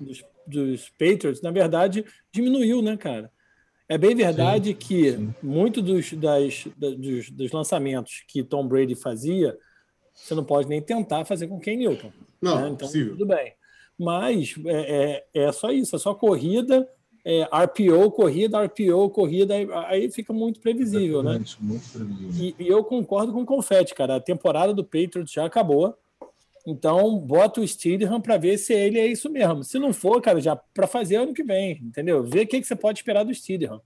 [0.00, 3.32] dos, dos, Patriots, na verdade, diminuiu, né, cara?
[3.88, 5.34] É bem verdade sim, que sim.
[5.42, 9.58] muito dos, das, dos, dos lançamentos que Tom Brady fazia,
[10.14, 12.12] você não pode nem tentar fazer com Ken Newton.
[12.40, 12.68] Não, né?
[12.68, 13.12] então, possível.
[13.12, 13.52] tudo bem.
[13.98, 16.88] Mas é, é, é só isso, é só corrida,
[17.24, 19.54] é, RPO, corrida, RPO, corrida,
[19.86, 21.40] aí fica muito previsível, né?
[21.60, 22.54] Muito previsível.
[22.58, 24.16] E, e, eu concordo com o Confete, cara.
[24.16, 25.96] A temporada do Patriots já acabou.
[26.66, 29.64] Então, bota o Steedham para ver se ele é isso mesmo.
[29.64, 32.22] Se não for, cara, já para fazer ano que vem, entendeu?
[32.22, 33.80] Ver o que, que você pode esperar do Steedham.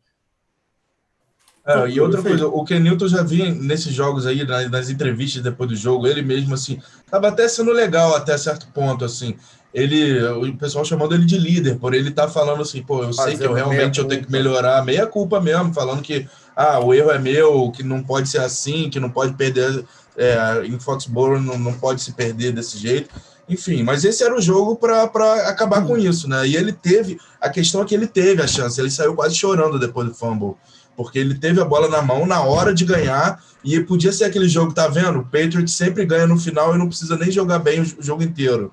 [1.67, 5.71] É, e outra coisa, o Kenilton já vi nesses jogos aí, nas, nas, entrevistas depois
[5.71, 6.79] do jogo, ele mesmo, assim,
[7.11, 9.35] tava até sendo legal até certo ponto, assim.
[9.75, 13.13] Ele, o pessoal chamando ele de líder, por ele estar tá falando assim, pô, eu
[13.13, 16.95] sei que eu realmente eu tenho que melhorar, meia culpa mesmo, falando que, ah, o
[16.95, 19.85] erro é meu, que não pode ser assim, que não pode perder,
[20.17, 23.11] é, em Foxborough não, não pode se perder desse jeito.
[23.49, 25.03] Enfim, mas esse era o jogo para
[25.49, 25.89] acabar hum.
[25.89, 26.47] com isso, né?
[26.47, 29.77] E ele teve, a questão é que ele teve a chance, ele saiu quase chorando
[29.77, 30.55] depois do fumble
[30.97, 34.49] porque ele teve a bola na mão na hora de ganhar e podia ser aquele
[34.49, 35.21] jogo, tá vendo?
[35.21, 38.73] O Patriot sempre ganha no final e não precisa nem jogar bem o jogo inteiro.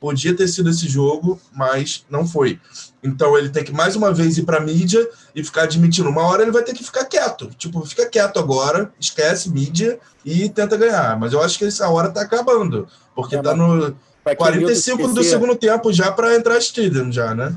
[0.00, 2.58] Podia ter sido esse jogo, mas não foi.
[3.04, 6.08] Então ele tem que mais uma vez ir para mídia e ficar admitindo.
[6.08, 7.50] Uma hora ele vai ter que ficar quieto.
[7.58, 11.18] Tipo, fica quieto agora, esquece mídia e tenta ganhar.
[11.20, 13.94] Mas eu acho que essa hora tá acabando, porque é, tá no
[14.36, 17.54] 45 do segundo tempo já para entrar Steven já, né?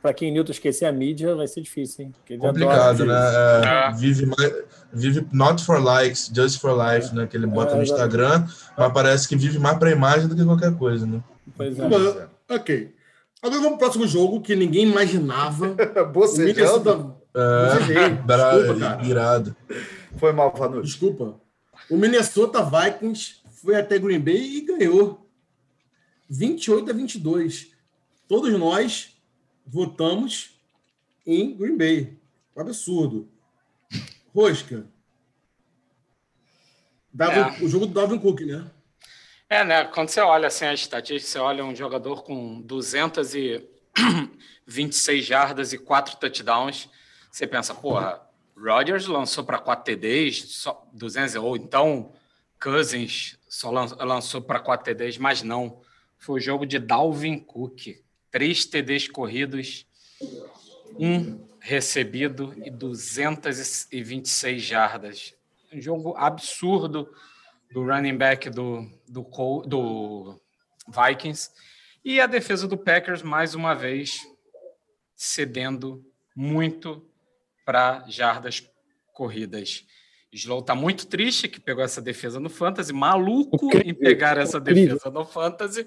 [0.00, 2.38] para quem Newton esquecer a mídia, vai ser difícil, hein?
[2.38, 3.14] Complicado, né?
[3.14, 3.92] É, é.
[3.92, 4.30] Vive,
[4.90, 7.14] vive not for likes, just for life, é.
[7.14, 7.26] né?
[7.26, 10.74] Que ele bota no Instagram, mas parece que vive mais para imagem do que qualquer
[10.74, 11.20] coisa, né?
[11.60, 12.28] Pois é.
[12.48, 12.94] ok.
[13.42, 15.76] Agora vamos pro próximo jogo que ninguém imaginava.
[16.12, 17.16] Bocejando.
[17.34, 17.78] É,
[18.24, 19.56] Desculpa, irado.
[20.16, 20.86] Foi mal, Vanucci.
[20.86, 21.40] Desculpa.
[21.90, 25.26] O Minnesota Vikings foi até Green Bay e ganhou.
[26.28, 27.72] 28 a 22.
[28.26, 29.16] Todos nós
[29.66, 30.58] votamos
[31.26, 32.18] em Green Bay.
[32.56, 33.28] Um absurdo.
[34.34, 34.86] Rosca.
[37.12, 37.64] Dava, é.
[37.64, 38.64] O jogo do Dalvin Cook, né?
[39.52, 39.82] É, né?
[39.84, 46.18] Quando você olha assim a estatística, você olha um jogador com 226 jardas e 4
[46.18, 46.88] touchdowns,
[47.28, 48.22] você pensa, porra,
[48.56, 52.12] Rodgers lançou para 4 TDs, só 200, ou então
[52.62, 55.80] Cousins só lançou para 4 TDs, mas não.
[56.16, 57.98] Foi o jogo de Dalvin Cook
[58.30, 59.84] três TDs corridos,
[60.96, 65.34] um recebido e 226 jardas.
[65.72, 67.12] Um jogo absurdo
[67.70, 69.22] do running back do, do,
[69.66, 70.40] do
[70.88, 71.50] Vikings.
[72.04, 74.20] E a defesa do Packers, mais uma vez,
[75.14, 76.04] cedendo
[76.34, 77.04] muito
[77.64, 78.66] para jardas
[79.12, 79.84] corridas.
[80.32, 85.10] Slow está muito triste que pegou essa defesa no Fantasy, maluco em pegar essa defesa
[85.10, 85.86] no Fantasy,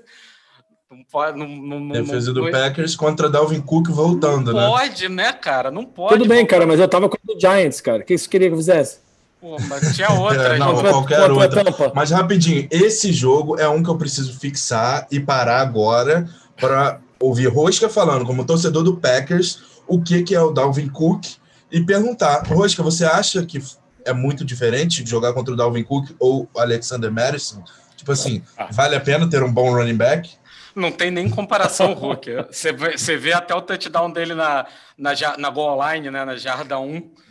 [0.94, 1.38] não pode.
[1.38, 4.68] Não, não, Defesa não, do Packers contra Dalvin Cook voltando, não né?
[4.68, 5.72] Pode, né, cara?
[5.72, 6.18] Não pode.
[6.18, 8.04] Tudo bem, cara, mas eu tava com o Giants, cara.
[8.04, 9.00] O que você queria que eu fizesse?
[9.44, 10.56] Pô, mas tinha outra.
[10.56, 11.68] É, não, outra, qualquer outra.
[11.68, 11.92] outra.
[11.94, 17.48] Mas rapidinho, esse jogo é um que eu preciso fixar e parar agora para ouvir
[17.48, 21.26] Rosca falando, como torcedor do Packers, o que, que é o Dalvin Cook
[21.70, 23.62] e perguntar, Rosca, você acha que
[24.06, 27.62] é muito diferente de jogar contra o Dalvin Cook ou Alexander Madison?
[27.98, 28.70] Tipo assim, ah.
[28.72, 30.32] vale a pena ter um bom running back?
[30.74, 32.46] Não tem nem comparação, Hulk.
[32.50, 34.66] Você vê, você vê até o touchdown dele na,
[34.98, 37.23] na, na goal line, né, na jarda 1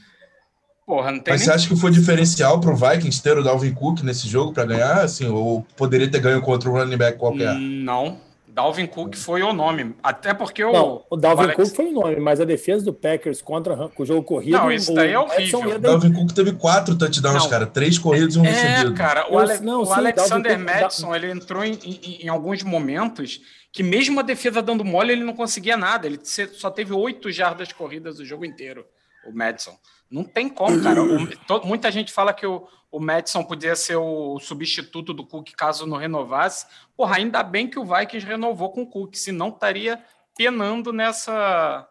[0.86, 1.48] Porra, não tem Mas nem...
[1.48, 4.64] você acha que foi diferencial para o Vikings ter o Dalvin Cook nesse jogo para
[4.64, 5.02] ganhar?
[5.02, 7.54] Assim, ou poderia ter ganho contra um running back qualquer?
[7.54, 8.18] Não.
[8.52, 9.94] Dalvin Cook foi o nome.
[10.02, 10.72] Até porque o.
[10.72, 11.56] Não, o Dalvin Alex...
[11.56, 14.58] Cook foi o nome, mas a defesa do Packers contra o jogo corrido.
[14.58, 15.60] Não, isso daí é horrível.
[15.60, 17.48] O Dalvin Cook teve quatro touchdowns, não.
[17.48, 17.64] cara.
[17.64, 18.92] Três corridos e um é, recebido.
[18.92, 19.32] É, cara.
[19.32, 19.58] O, Ale...
[19.60, 23.40] não, o sim, Alexander Madison, ele entrou em, em, em, alguns momentos
[23.72, 26.06] que, mesmo a defesa dando mole, ele não conseguia nada.
[26.06, 28.84] Ele só teve oito jardas corridas o jogo inteiro,
[29.26, 29.78] o Madison.
[30.10, 31.02] Não tem como, cara.
[31.02, 35.52] O, to, muita gente fala que o, o Madison podia ser o substituto do Cook
[35.56, 36.66] caso não renovasse.
[36.94, 40.02] Porra, ainda bem que o Vikings renovou com o Cook, senão estaria
[40.36, 41.88] penando nessa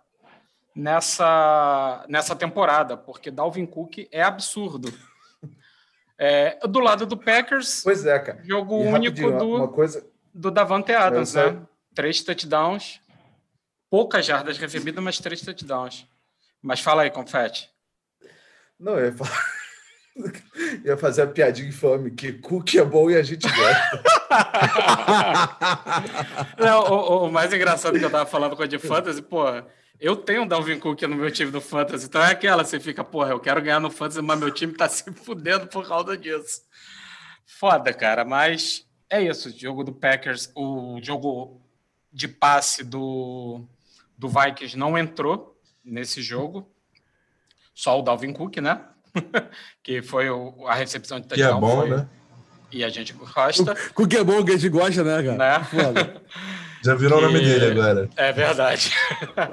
[0.76, 4.94] nessa nessa temporada, porque Dalvin Cook é absurdo.
[6.24, 8.39] É, do lado do Packers, pois é, cara.
[8.44, 10.06] jogo e único do, coisa...
[10.32, 11.60] do Davante Adams, né?
[11.96, 13.02] Três touchdowns,
[13.89, 16.08] poucas jardas recebidas, mas três touchdowns.
[16.62, 17.69] Mas fala aí, Confete.
[18.80, 19.62] Não, eu ia falar.
[20.86, 24.04] ia fazer a piadinha infame que cookie é bom e a gente gosta.
[26.58, 29.45] Não, o, o, mais engraçado que eu tava falando com a de Fantasy, pô,
[30.00, 33.04] eu tenho um Dalvin Cook no meu time do Fantasy, então é aquela, você fica,
[33.04, 36.62] porra, eu quero ganhar no Fantasy, mas meu time tá se fudendo por causa disso.
[37.45, 41.62] Foda, cara, mas é isso, o jogo do Packers, o jogo
[42.12, 43.65] de passe do,
[44.17, 45.50] do Vikings não entrou
[45.84, 46.72] nesse jogo
[47.74, 48.82] só o Dalvin Cook, né?
[49.84, 51.50] que foi o, a recepção de touchdown.
[51.50, 51.89] Que é bom, foi...
[51.89, 52.08] né?
[52.72, 53.74] E a gente gosta.
[53.74, 55.38] O Cook é bom, que a gente gosta, né, cara?
[55.38, 56.22] Né?
[56.84, 58.10] Já virou o nome dele agora.
[58.15, 58.91] É verdade.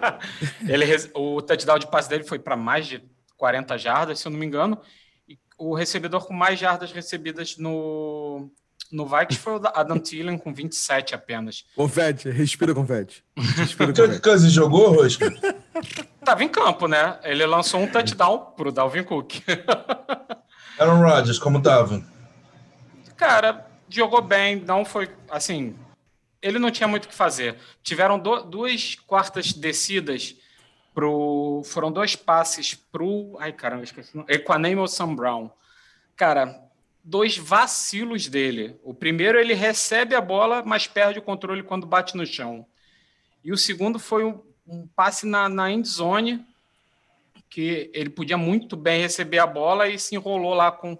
[0.67, 3.03] Ele, o touchdown de passe dele foi para mais de
[3.37, 4.81] 40 jardas, se eu não me engano.
[5.29, 8.51] E o recebedor com mais jardas recebidas no,
[8.90, 11.64] no Vikings foi o Adam Thielen com 27 apenas.
[11.74, 13.24] Confete, respira confete.
[13.37, 14.20] Respira confete.
[14.20, 15.31] Casi jogou, Rosca?
[16.24, 17.18] Tava em campo, né?
[17.22, 19.35] Ele lançou um touchdown pro Dalvin Cook.
[20.79, 22.05] Aaron Rodgers, como tava?
[23.16, 25.77] Cara, jogou bem, não foi assim.
[26.40, 27.57] Ele não tinha muito o que fazer.
[27.83, 30.37] Tiveram do, duas quartas descidas
[30.94, 31.62] pro.
[31.64, 33.37] Foram dois passes pro.
[33.40, 34.12] Ai, caramba, esqueci.
[34.29, 35.51] Equanimo Sam Brown.
[36.14, 36.67] Cara,
[37.09, 38.79] dois vacilos dele.
[38.85, 42.66] O primeiro, ele recebe a bola, mas perde o controle quando bate no chão.
[43.42, 46.44] E o segundo foi um, um passe na, na end zone,
[47.49, 50.99] que ele podia muito bem receber a bola e se enrolou lá com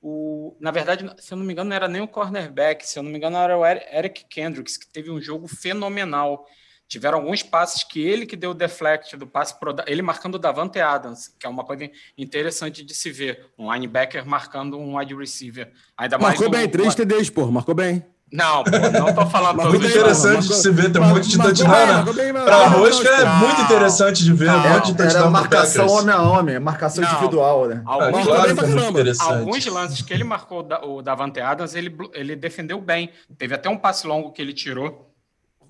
[0.00, 0.56] o.
[0.58, 3.10] Na verdade, se eu não me engano, não era nem o cornerback, se eu não
[3.10, 6.46] me engano, era o Eric Kendricks, que teve um jogo fenomenal.
[6.90, 10.38] Tiveram alguns passes que ele que deu o deflect do passe pro, ele marcando o
[10.40, 13.46] Davante Adams, que é uma coisa interessante de se ver.
[13.56, 15.70] Um linebacker marcando um wide receiver.
[15.96, 18.04] Ainda marcou mais bem, três TDs, pô, marcou bem.
[18.32, 22.04] Não, pô, não tô falando Muito interessante de se ver, tem um monte de touchdown.
[22.44, 25.20] Para a Rosca é muito interessante de ver, um monte de touchdown.
[25.20, 27.82] Era marcação homem a homem, marcação não, individual, né?
[27.86, 29.32] Alguns, ah, claro, interessante.
[29.32, 33.10] alguns lances que ele marcou o Davante Adams, ele, ele defendeu bem.
[33.38, 35.09] Teve até um passe longo que ele tirou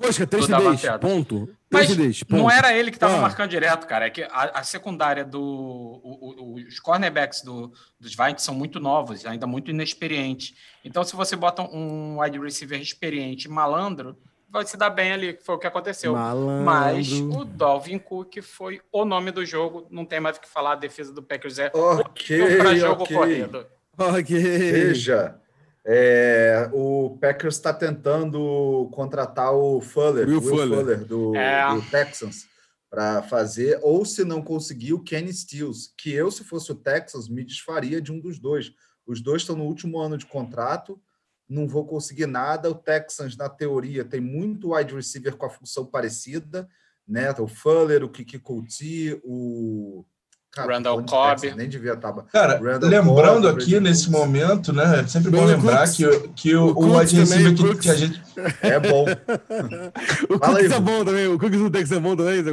[0.01, 1.49] Poxa, 3 CDs, ponto.
[1.71, 2.43] Mas CDs, ponto.
[2.43, 3.21] não era ele que estava ah.
[3.21, 4.07] marcando direto, cara.
[4.07, 5.41] É que a, a secundária do.
[5.43, 10.55] O, o, os cornerbacks do, dos Vikings são muito novos, ainda muito inexperientes.
[10.83, 14.17] Então, se você bota um wide receiver experiente malandro,
[14.49, 16.15] vai se dar bem ali, que foi o que aconteceu.
[16.15, 16.65] Malandro.
[16.65, 20.73] Mas o Dalvin Cook foi o nome do jogo, não tem mais o que falar.
[20.73, 23.17] A defesa do Packers é okay, para jogo okay.
[23.17, 23.67] corrido.
[23.99, 24.41] Ok.
[24.41, 25.39] Veja.
[25.87, 30.79] É, o Packers está tentando contratar o Fuller, Will, Will Fuller.
[30.79, 31.75] Fuller, do, é.
[31.75, 32.47] do Texans,
[32.91, 37.29] para fazer, ou se não conseguir, o Kenny Stills, que eu, se fosse o Texans,
[37.29, 38.73] me desfaria de um dos dois.
[39.07, 41.01] Os dois estão no último ano de contrato,
[41.49, 42.71] não vou conseguir nada.
[42.71, 46.69] O Texans, na teoria, tem muito wide receiver com a função parecida,
[47.07, 47.33] né?
[47.33, 50.05] O Fuller, o Kiki Couti, o
[50.53, 51.55] Cara, Randall Cobb.
[51.57, 52.13] Nem devia estar.
[52.33, 55.01] Cara, Randall lembrando Cobb, aqui nesse momento, né?
[55.01, 58.21] É sempre bom lembrar que, que o, o, o wide receiver que, que, a gente.
[58.61, 59.05] É bom.
[60.29, 61.29] o Cooks é bom também.
[61.29, 62.43] O Cooks não tem que ser bom também.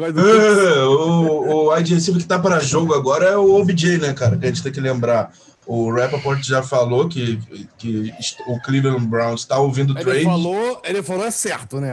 [0.88, 4.38] O, o wide receiver que tá para jogo agora é o OBJ, né, cara?
[4.38, 5.32] Que a gente tem que lembrar.
[5.68, 7.38] O Rappaport já falou que,
[7.78, 8.14] que
[8.48, 10.24] o Cleveland Browns está ouvindo ele trade.
[10.24, 11.92] Falou, ele falou é certo, né?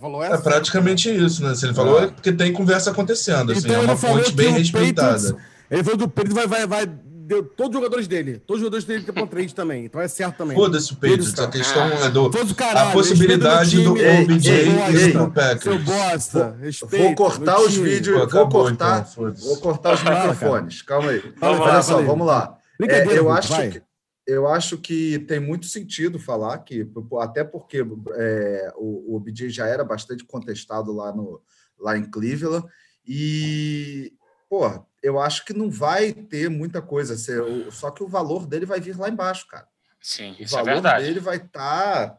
[0.00, 1.54] Falou é, é praticamente isso, né?
[1.54, 5.36] Se ele falou é porque tem conversa acontecendo, assim, então, é uma fonte bem respeitada.
[5.70, 6.86] ele falou que o Pedro vai, vai, vai
[7.26, 8.40] deu todos os jogadores dele.
[8.46, 9.84] Todos os jogadores dele estão com trade também.
[9.84, 10.56] Então é certo também.
[10.56, 11.38] Foda-se o Patriots.
[11.38, 12.26] A questão é do.
[12.26, 15.82] O caralho, A possibilidade do OBJ ir ei, pro Seu Packers.
[15.82, 17.04] bosta, respeita.
[17.04, 20.32] Vou cortar os vídeos, Pô, vou acabou, cortar, então, vou cortar os cara.
[20.32, 20.82] microfones.
[20.82, 21.22] Calma aí.
[21.40, 22.56] Vamos Olha lá, só, vamos lá.
[22.76, 23.70] É, Brincadeira, eu, Hulk, acho vai.
[23.70, 23.82] que,
[24.26, 26.86] eu acho que tem muito sentido falar que,
[27.20, 27.78] até porque
[28.14, 31.40] é, o, o OBJ já era bastante contestado lá, no,
[31.78, 32.66] lá em Cleveland,
[33.06, 34.12] e,
[34.48, 34.62] pô,
[35.02, 38.66] eu acho que não vai ter muita coisa, se- o- só que o valor dele
[38.66, 39.68] vai vir lá embaixo, cara.
[40.00, 41.04] Sim, O isso é valor verdade.
[41.04, 42.18] dele vai estar.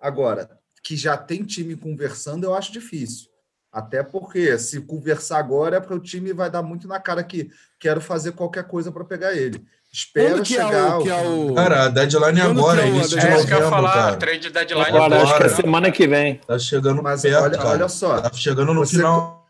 [0.00, 3.28] Agora, que já tem time conversando, eu acho difícil.
[3.72, 7.50] Até porque, se conversar agora, é para o time vai dar muito na cara que
[7.78, 9.64] quero fazer qualquer coisa para pegar ele.
[9.92, 10.98] Espera Quando que é chegar.
[10.98, 13.30] o- que é o- Cara, a deadline é Quando agora, que é início de É
[13.30, 14.16] novembro, falar, cara.
[14.16, 15.56] trade deadline Agora, acho que é agora.
[15.56, 16.40] semana que vem.
[16.46, 17.68] Tá chegando Mas perto, olha, cara.
[17.70, 18.20] olha só.
[18.20, 19.40] Tá chegando no Você- final.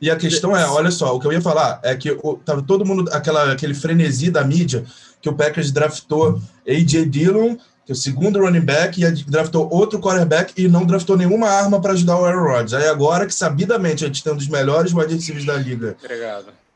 [0.00, 2.62] E a questão é, olha só, o que eu ia falar é que o- tava
[2.62, 4.84] todo mundo, aquela, aquele frenesi da mídia,
[5.20, 7.06] que o Packers draftou A.J.
[7.06, 11.48] Dillon, que é o segundo running back, e draftou outro quarterback e não draftou nenhuma
[11.48, 12.74] arma para ajudar o Aaron Rodgers.
[12.74, 15.96] Aí agora que sabidamente a gente tem um dos melhores wide receivers da liga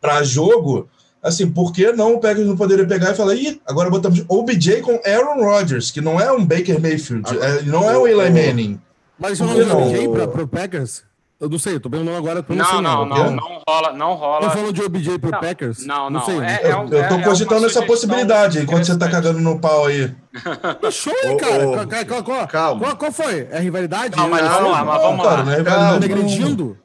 [0.00, 0.88] para jogo,
[1.24, 4.82] assim, por que não o Packers não poderia pegar e falar, ih, agora botamos OBJ
[4.82, 8.30] com Aaron Rodgers, que não é um Baker Mayfield, Agora, é, não é o Eli
[8.30, 8.80] Manning.
[9.18, 9.82] Mas não Por que é não?
[9.88, 11.02] OBJ para pro Packers?
[11.40, 12.44] Eu não sei, eu tô perguntando agora.
[12.48, 14.50] Não, não, porque- não, não rola, não rola.
[14.50, 15.84] falando de OBJ pro Não, Packers?
[15.84, 16.38] não, não, sei.
[16.38, 19.86] é- Eu, eu tô é cogitando uma essa possibilidade enquanto você tá cagando no pau
[19.86, 20.10] aí.
[20.80, 21.68] Tá show, Ô, cara?
[21.68, 22.80] ô, Qual- qual- qual- qual- calma.
[22.80, 23.46] Qual, qual foi?
[23.50, 24.16] É rivalidade?
[24.16, 25.44] Não, mas É- vamos lá, mas vamos cara, lá.
[25.44, 26.24] não é Calma, Tá rivalidade nenhuma.
[26.32, 26.78] agredindo?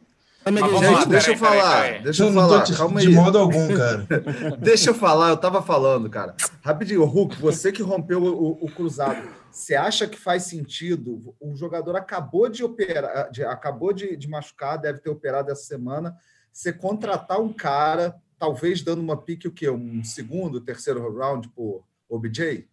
[0.51, 0.91] Mas vamos agredindo?
[0.93, 1.81] lá, Gente, deixa eu peraí, peraí, falar.
[1.83, 2.03] peraí.
[2.03, 2.63] Deixa eu Não, não falar.
[2.63, 3.13] de, Calma de aí.
[3.13, 4.07] modo algum, cara.
[4.59, 6.35] Deixa eu falar, eu estava falando, cara.
[6.61, 9.21] Rapidinho, Hulk, você que rompeu o, o cruzado,
[9.51, 11.35] você acha que faz sentido?
[11.39, 16.15] O jogador acabou de operar, de- acabou de, de machucar, deve ter operado essa semana.
[16.51, 19.69] Você contratar um cara, talvez dando uma pique, o quê?
[19.69, 22.67] Um segundo, terceiro round por OBJ?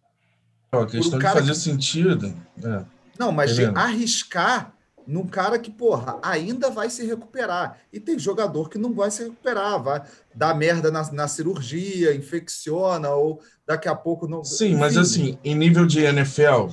[0.71, 2.33] Ó, A questão um de cara fazer que- sentido.
[2.63, 2.83] é.
[3.19, 4.73] Não, mas Tá de arriscar
[5.07, 7.77] num cara que, porra, ainda vai se recuperar.
[7.93, 10.01] E tem jogador que não vai se recuperar, vai
[10.35, 14.43] dar merda na, na cirurgia, infecciona, ou daqui a pouco não.
[14.43, 16.67] Sim, mas assim, em nível de NFL,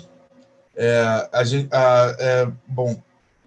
[0.76, 3.00] é, a gente, a- é, bom,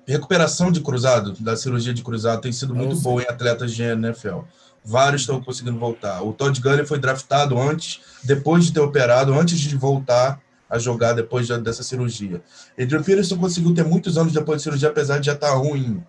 [0.07, 4.39] recuperação de cruzado, da cirurgia de cruzado, tem sido muito boa em atletas de NFL.
[4.83, 6.21] Vários estão conseguindo voltar.
[6.23, 10.39] O Todd Gurley foi draftado antes, depois de ter operado, antes de voltar
[10.70, 12.41] a jogar depois dessa cirurgia.
[12.80, 16.03] Adrian Peterson conseguiu ter muitos anos depois da cirurgia, apesar de já estar ruim.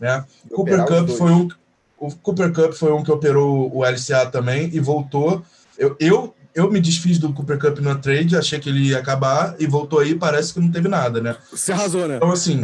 [0.00, 0.24] Né?
[0.50, 1.48] Cooper Cup foi um.
[1.98, 5.42] O Cooper Cup foi um que operou o LCA também e voltou.
[5.78, 9.56] Eu, eu, eu me desfiz do Cooper Cup na trade, achei que ele ia acabar
[9.58, 11.36] e voltou aí, parece que não teve nada, né?
[11.50, 12.16] Você arrasou, né?
[12.16, 12.62] Então, assim.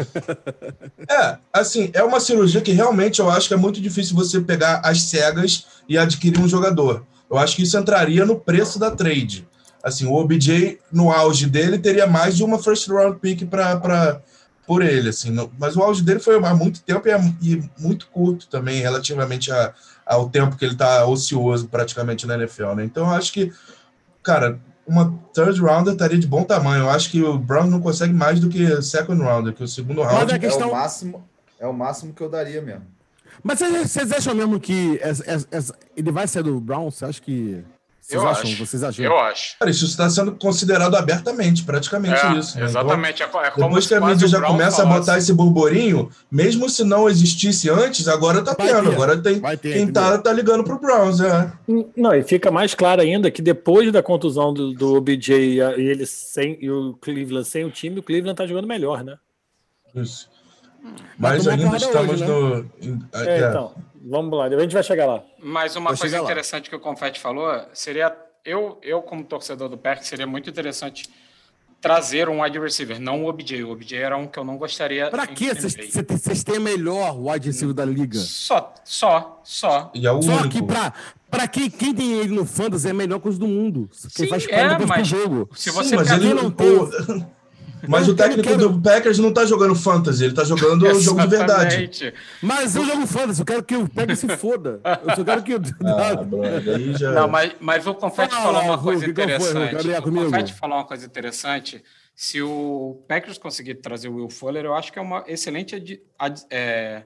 [1.08, 4.80] é, assim, é uma cirurgia que realmente eu acho que é muito difícil você pegar
[4.84, 7.04] as cegas e adquirir um jogador.
[7.30, 9.48] Eu acho que isso entraria no preço da trade.
[9.82, 14.20] Assim, o OBJ, no auge dele, teria mais de uma first round pick para
[14.64, 15.30] por ele, assim.
[15.30, 18.80] não- mas o auge dele foi há muito tempo e, é, e muito curto também,
[18.80, 19.74] relativamente a-
[20.06, 22.84] ao tempo que ele está ocioso praticamente na NFL, né?
[22.84, 23.52] Então, eu acho que,
[24.22, 26.84] cara, uma third rounder estaria de bom tamanho.
[26.84, 30.02] Eu acho que o Brown não consegue mais do que second rounder, que o segundo
[30.02, 31.24] round É questão- o máximo,
[31.58, 32.86] é o máximo que eu daria mesmo.
[33.42, 36.88] Mas vocês, acham mesmo que essa- ele vai ser do Brown?
[36.90, 37.64] Você acha que.
[38.12, 38.50] Vocês Eu acham?
[38.50, 38.66] acho.
[38.66, 39.04] Vocês acham?
[39.04, 39.58] Eu acho.
[39.58, 42.58] Cara, isso está sendo considerado abertamente, praticamente É, isso.
[42.58, 42.64] né?
[42.64, 43.22] Exatamente.
[43.22, 45.18] É co- é Então, como depois que a mídia o já Brown começa a botar
[45.18, 48.88] esse burburinho, mesmo se não existisse antes, agora tá Vai tendo.
[48.88, 48.94] ter.
[48.94, 50.22] Agora tem Vai ter, quem tá, entendeu?
[50.22, 51.52] tá ligando pro Browns, é.
[51.96, 56.06] Não, e fica mais claro ainda que depois da contusão do, do OBJ e ele
[56.06, 59.16] sem e o Cleveland sem o time, o Cleveland tá jogando melhor, né?
[59.94, 60.28] Isso.
[61.18, 62.28] Mas ainda estamos hoje, né?
[62.28, 62.58] no.
[62.82, 63.48] em- É, é.
[63.48, 63.72] então,
[64.04, 65.22] vamos lá, a gente vai chegar lá.
[65.38, 66.24] Mas uma Vou coisa chegar lá.
[66.30, 71.08] interessante que o Confetti falou seria eu, eu como torcedor do Packers, seria muito interessante
[71.80, 73.64] trazer um wide receiver, não o OBJ.
[73.64, 75.10] O OBJ era um que eu não gostaria.
[75.10, 75.52] Pra quê?
[75.52, 78.18] Green Vocês- têm melhor wide receiver da liga.
[78.18, 79.90] Só, só, só.
[79.94, 80.48] E é o Só único.
[80.50, 80.92] que pra,
[81.30, 83.88] pra quem, quem tem ele no Fantasy é a melhor coisa do mundo.
[84.14, 85.48] Quem Sim, faz é, 40 pontos mas- por jogo.
[85.56, 86.66] Se Sim, você mas pega- ele não não tem-
[87.88, 90.94] Mas Eu o técnico quero- do Packers não tá jogando fantasy, ele tá jogando o
[91.00, 92.14] jogo de verdade.
[92.40, 94.80] Mas eu jogo Fantasy, eu quero que o Pega se foda.
[95.06, 95.60] Eu só quero que o.
[95.84, 97.10] Ah, brother, aí já.
[97.12, 99.76] Não, mas, mas o Confetti Fala, falou uma coisa interessante.
[99.76, 100.24] Abre aí o comigo.
[100.26, 101.82] Confetti falou uma coisa interessante.
[102.14, 106.02] Se o Packers conseguir trazer o Will Fuller, eu acho que é uma excelente adi-
[106.18, 107.04] ad- é,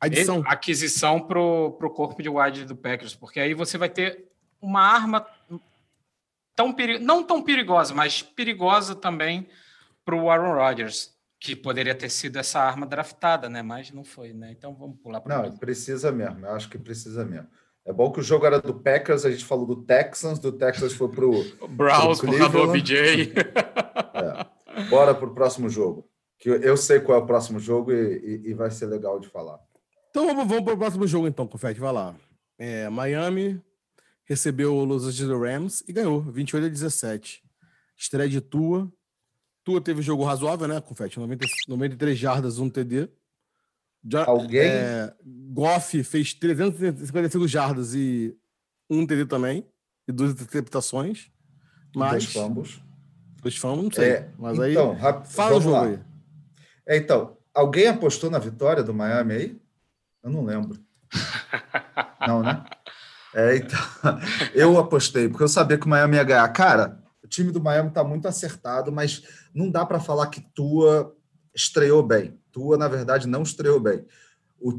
[0.00, 0.42] A edição.
[0.46, 4.26] aquisição para o corpo de wide do Packers, porque aí você vai ter
[4.60, 5.26] uma arma
[6.54, 9.48] tão peri- não tão perigosa, mas perigosa também
[10.08, 13.60] para o Aaron Rodgers, que poderia ter sido essa arma draftada, né?
[13.60, 14.50] Mas não foi, né?
[14.52, 16.46] Então vamos pular para Não, precisa mesmo.
[16.46, 17.46] Eu acho que precisa mesmo.
[17.84, 20.94] É bom que o jogo era do Packers, a gente falou do Texans, do Texas
[20.94, 21.32] foi pro
[21.68, 23.34] Browns, pro BJ.
[24.18, 24.88] É.
[24.88, 26.08] Bora pro próximo jogo.
[26.38, 29.28] Que eu sei qual é o próximo jogo e, e, e vai ser legal de
[29.28, 29.60] falar.
[30.10, 31.78] Então vamos, vamos para o próximo jogo, então, Confete.
[31.78, 32.16] Vai lá.
[32.58, 33.62] É, Miami
[34.24, 37.44] recebeu o Los Angeles Rams e ganhou 28 a 17.
[37.96, 38.90] Estreia de Tua.
[39.68, 41.20] Tua teve jogo razoável, né, Confete?
[41.20, 43.06] 90, 93 jardas, um TD.
[44.02, 44.62] Já, Alguém?
[44.62, 45.12] É,
[45.52, 48.34] Goff fez 355 jardas e
[48.88, 49.66] um TD também.
[50.08, 51.30] E duas interceptações.
[51.94, 52.80] Mas, dois fumbles.
[53.42, 54.08] Dois fumbles, não sei.
[54.08, 55.26] É, mas então, aí.
[55.26, 55.84] Fala o jogo lá.
[55.84, 56.00] aí.
[56.86, 59.60] É, então, alguém apostou na vitória do Miami aí?
[60.22, 60.78] Eu não lembro.
[62.26, 62.64] não, né?
[63.34, 63.78] É, então,
[64.54, 66.48] eu apostei, porque eu sabia que o Miami ia ganhar.
[66.54, 69.22] Cara, o time do Miami está muito acertado, mas
[69.54, 71.14] não dá para falar que Tua
[71.54, 72.40] estreou bem.
[72.50, 74.02] Tua, na verdade, não estreou bem.
[74.58, 74.72] O,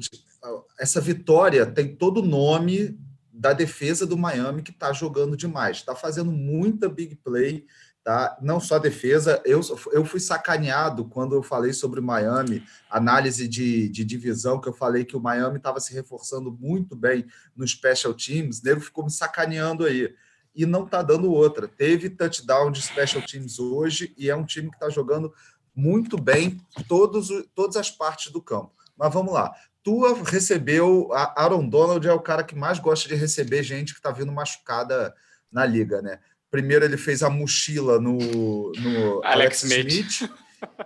[0.79, 2.99] essa vitória tem todo o nome
[3.31, 7.67] da defesa do Miami que está jogando demais, está fazendo muita big play,
[8.03, 8.35] tá?
[8.41, 9.61] Não só defesa, eu,
[9.93, 15.05] eu fui sacaneado quando eu falei sobre Miami, análise de, de divisão, que eu falei
[15.05, 19.85] que o Miami estava se reforçando muito bem no special teams, nego ficou me sacaneando
[19.85, 20.11] aí.
[20.55, 21.67] E não está dando outra.
[21.67, 25.33] Teve touchdown de special teams hoje e é um time que está jogando
[25.75, 28.73] muito bem todos, todas as partes do campo.
[28.97, 29.53] Mas vamos lá.
[29.81, 31.09] Tua recebeu.
[31.13, 34.31] A Aaron Donald é o cara que mais gosta de receber gente que está vindo
[34.31, 35.13] machucada
[35.51, 36.19] na liga, né?
[36.51, 40.11] Primeiro ele fez a mochila no, no Alex, Alex Smith.
[40.11, 40.31] Smith.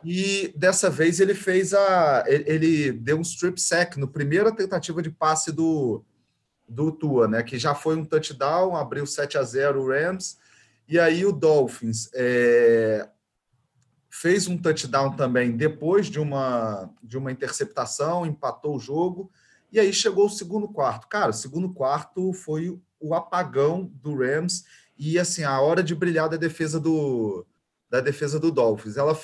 [0.03, 2.23] E dessa vez ele fez a.
[2.27, 6.05] Ele deu um strip sack no primeira tentativa de passe do,
[6.67, 7.43] do Tua, né?
[7.43, 10.37] Que já foi um touchdown, abriu 7 a 0 o Rams.
[10.87, 13.07] E aí o Dolphins é,
[14.09, 19.31] fez um touchdown também depois de uma, de uma interceptação, empatou o jogo,
[19.71, 21.07] e aí chegou o segundo quarto.
[21.07, 24.65] Cara, o segundo quarto foi o apagão do Rams
[24.97, 27.45] e assim, a hora de brilhar da defesa do
[27.89, 28.97] da defesa do Dolphins.
[28.97, 29.15] Ela,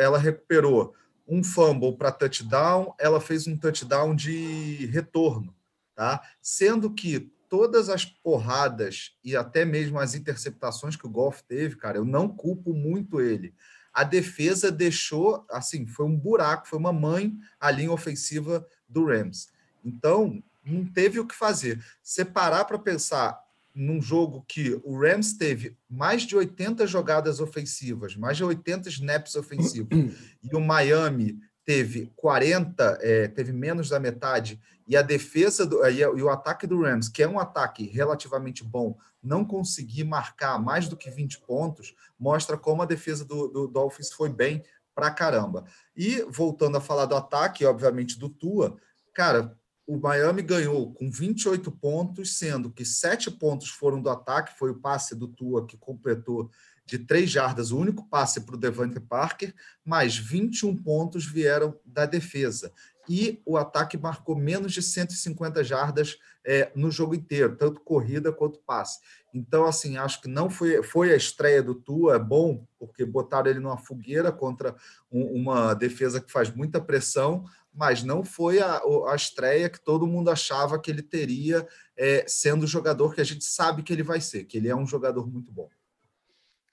[0.00, 0.94] ela recuperou
[1.26, 5.54] um fumble para touchdown, ela fez um touchdown de retorno,
[5.98, 6.22] tá?
[6.40, 11.98] Sendo que todas as porradas e até mesmo as interceptações que o Golf teve, cara,
[11.98, 13.52] eu não culpo muito ele
[13.98, 19.48] a defesa deixou, assim, foi um buraco, foi uma mãe a linha ofensiva do Rams.
[19.84, 21.84] Então, não teve o que fazer.
[22.00, 23.36] Separar para pensar
[23.74, 29.34] num jogo que o Rams teve mais de 80 jogadas ofensivas, mais de 80 snaps
[29.34, 29.88] ofensivos,
[30.44, 36.02] e o Miami teve 40, é, teve menos da metade, e a defesa do, e,
[36.02, 40.96] o ataque do Rams, que é um ataque relativamente bom, não conseguir marcar mais do
[40.96, 44.64] que 20 pontos, mostra como a defesa do, do Dolphins foi bem
[44.94, 45.66] pra caramba.
[45.94, 48.74] E voltando a falar do ataque, obviamente do Tua,
[49.12, 49.54] cara,
[49.86, 54.80] o Miami ganhou com 28 pontos, sendo que 7 pontos foram do ataque, foi o
[54.80, 56.50] passe do Tua que completou
[56.88, 62.06] de 3 jardas, o único passe para o Devante Parker, mais 21 pontos vieram da
[62.06, 62.72] defesa
[63.08, 68.60] e o ataque marcou menos de 150 jardas é, no jogo inteiro, tanto corrida quanto
[68.60, 69.00] passe.
[69.32, 73.50] Então, assim, acho que não foi, foi a estreia do Tua, é bom, porque botaram
[73.50, 74.76] ele numa fogueira contra
[75.10, 80.06] um, uma defesa que faz muita pressão, mas não foi a, a estreia que todo
[80.06, 81.66] mundo achava que ele teria,
[81.96, 84.76] é, sendo o jogador que a gente sabe que ele vai ser, que ele é
[84.76, 85.68] um jogador muito bom.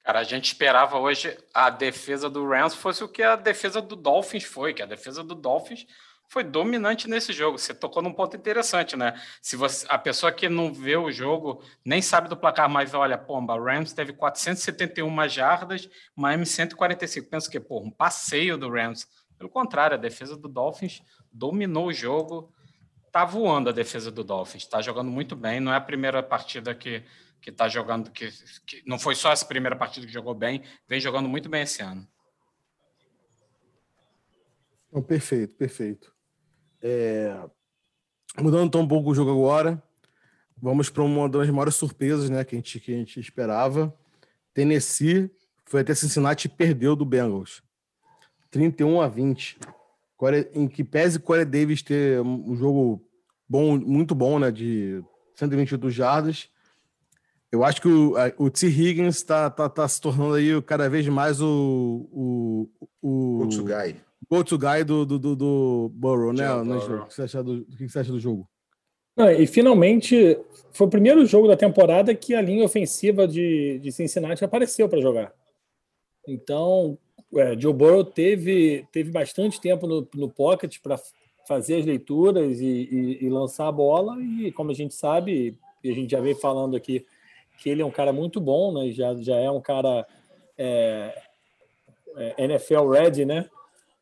[0.05, 3.95] Cara, a gente esperava hoje a defesa do Rams fosse o que a defesa do
[3.95, 5.87] Dolphins foi, que a defesa do Dolphins
[6.29, 7.57] foi dominante nesse jogo.
[7.57, 9.19] Você tocou num ponto interessante, né?
[9.41, 13.17] Se você, a pessoa que não vê o jogo nem sabe do placar, mas olha,
[13.17, 17.27] pomba, Rams teve 471 jardas, Miami 145.
[17.27, 19.07] Pensa que, pô, um passeio do Rams.
[19.39, 21.01] Pelo contrário, a defesa do Dolphins
[21.33, 22.53] dominou o jogo.
[23.11, 25.59] Tá voando a defesa do Dolphins, tá jogando muito bem.
[25.59, 27.03] Não é a primeira partida que
[27.45, 28.27] que tá jogando que,
[28.65, 31.79] que não foi só essa primeira partida que jogou bem, vem jogando muito bem esse
[31.79, 32.07] ano.
[35.07, 36.11] Perfeito, perfeito.
[36.81, 37.39] É...
[38.41, 39.81] Mudando um pouco o jogo agora,
[40.59, 43.95] vamos para uma das maiores surpresas né, que, a gente, que a gente esperava.
[44.51, 45.29] Tennessee
[45.65, 47.61] foi até Cincinnati e perdeu do Bengals.
[48.49, 49.59] 31 a 20.
[50.51, 53.07] Em que pese Corey Davis ter um jogo
[53.47, 54.49] bom, muito bom, né?
[54.49, 55.03] De
[55.35, 56.49] 128 jardas.
[57.51, 58.67] Eu acho que o, o T.
[58.67, 62.09] Higgins está tá, tá se tornando aí cada vez mais o.
[62.11, 62.69] O,
[63.01, 63.95] o, o guy
[64.29, 66.47] go-to guy do, do, do, do Burrow, né?
[66.47, 67.03] Burrow.
[67.03, 68.47] O que você acha do, o que você acha do jogo?
[69.15, 70.37] Não, e finalmente
[70.71, 75.01] foi o primeiro jogo da temporada que a linha ofensiva de, de Cincinnati apareceu para
[75.01, 75.33] jogar.
[76.27, 76.97] Então,
[77.35, 80.99] é, Joe Burrow teve, teve bastante tempo no, no pocket para
[81.47, 85.91] fazer as leituras e, e, e, lançar a bola, e como a gente sabe, e
[85.91, 87.05] a gente já veio falando aqui
[87.57, 88.91] que ele é um cara muito bom, né?
[88.91, 90.05] Já, já é um cara
[90.57, 91.21] é,
[92.15, 93.49] é, NFL ready, né?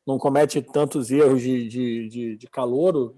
[0.05, 3.15] Não comete tantos erros de, de, de, de calouro.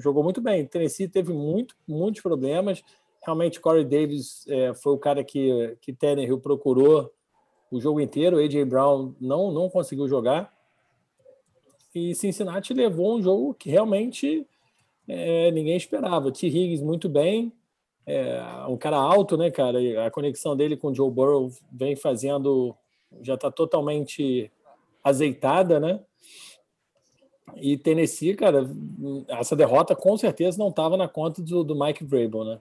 [0.00, 0.66] Jogou muito bem.
[0.66, 2.82] Tennessee teve muito, muitos problemas.
[3.24, 7.12] Realmente, Corey Davis é, foi o cara que, que Tannehill procurou
[7.70, 8.38] o jogo inteiro.
[8.38, 8.64] A.J.
[8.64, 10.52] Brown não, não conseguiu jogar.
[11.94, 14.46] E Cincinnati levou um jogo que realmente
[15.06, 16.32] é, ninguém esperava.
[16.32, 16.46] T.
[16.46, 17.52] Higgins muito bem,
[18.06, 19.80] é, um cara alto, né, cara?
[19.80, 22.74] E a conexão dele com o Joe Burrow vem fazendo,
[23.20, 24.50] já está totalmente
[25.02, 26.00] azeitada, né?
[27.56, 28.68] E Tennessee, cara,
[29.28, 32.60] essa derrota com certeza não estava na conta do, do Mike Vrabel, né?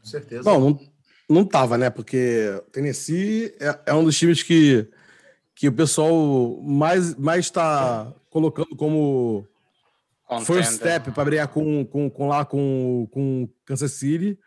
[0.00, 0.42] Com certeza.
[0.42, 0.80] Bom, não,
[1.28, 1.90] não tava, né?
[1.90, 4.88] Porque Tennessee é, é um dos times que,
[5.54, 9.46] que o pessoal mais mais está colocando como
[10.38, 10.64] Contender.
[10.64, 14.38] first step para brigar com, com, com lá com, com Kansas City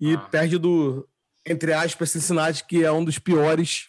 [0.00, 0.18] e ah.
[0.18, 1.08] perde do
[1.46, 3.88] entre aspas Cincinnati que é um dos piores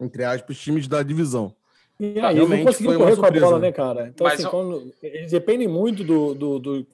[0.00, 1.54] entre aspas times da divisão.
[2.00, 4.08] E aí, não conseguiu correr com a bola, né, cara?
[4.08, 6.86] Então, assim, quando, eles dependem muito do, do, do,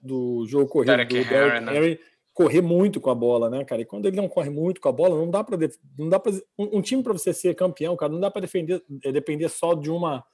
[0.00, 1.98] do jogo corrido Derek do Derek Harry, né?
[2.32, 3.82] Correr muito com a bola, né, cara?
[3.82, 5.56] E quando ele não corre muito com a bola, não dá para
[5.98, 8.82] não dá para um, um, time para você ser campeão, cara, não dá para defender
[9.04, 10.24] é, depender só de uma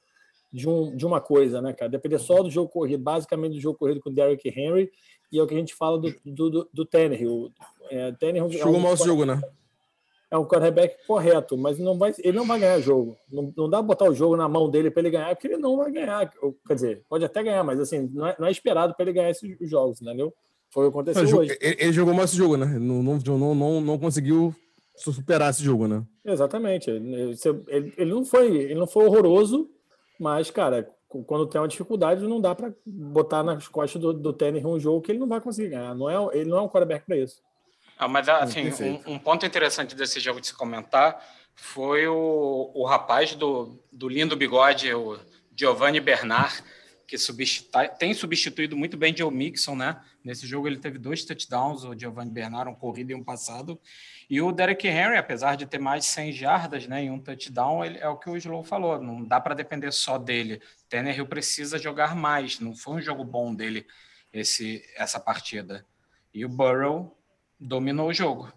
[0.52, 1.90] de, um, de uma coisa, né, cara?
[1.90, 4.90] Depender só do jogo corrido, basicamente do jogo corrido com o Derrick Henry,
[5.32, 7.52] e é o que a gente fala do, do, do, do Tannehill.
[7.90, 9.40] É, Tannehill Jogou é um, mal esse jogo, né?
[10.30, 13.16] É um quarterback correto, mas não vai, ele não vai ganhar jogo.
[13.30, 15.56] Não, não dá pra botar o jogo na mão dele para ele ganhar, porque ele
[15.56, 16.32] não vai ganhar.
[16.66, 19.30] Quer dizer, pode até ganhar, mas assim, não é, não é esperado para ele ganhar
[19.30, 20.32] esses jogos, entendeu?
[20.72, 21.58] Foi o que aconteceu não, hoje.
[21.60, 22.66] Ele, ele, jogou mal esse jogo, né?
[22.66, 24.54] Não, não, não, não, conseguiu
[24.94, 26.04] superar esse jogo, né?
[26.24, 26.90] Exatamente.
[26.90, 27.36] Ele,
[27.96, 29.68] ele, não foi, ele não foi horroroso,
[30.20, 30.94] mas, cara,
[31.26, 35.00] quando tem uma dificuldade, não dá para botar nas costas do, do Tanner um jogo
[35.00, 35.94] que ele não vai conseguir ganhar.
[35.94, 37.42] Não é, ele não é um quarterback para isso.
[37.98, 38.68] Ah, mas, assim,
[39.06, 44.08] um, um, ponto interessante desse jogo de se comentar foi o, o rapaz do, do
[44.08, 45.18] lindo bigode, o
[45.56, 46.62] Giovanni Bernard,
[47.06, 47.70] que substitu...
[47.98, 50.00] tem substituído muito bem Joe Mixon, né?
[50.22, 53.80] Nesse jogo ele teve dois touchdowns, o Giovanni Bernard, um corrido e um passado.
[54.28, 57.84] E o Derek Henry, apesar de ter mais de 100 jardas né, em um touchdown,
[57.84, 60.60] ele, é o que o Slow falou, não dá para depender só dele.
[60.88, 63.86] Tannehill precisa jogar mais, não foi um jogo bom dele
[64.32, 65.86] esse, essa partida.
[66.32, 67.16] E o Burrow
[67.58, 68.52] dominou o jogo.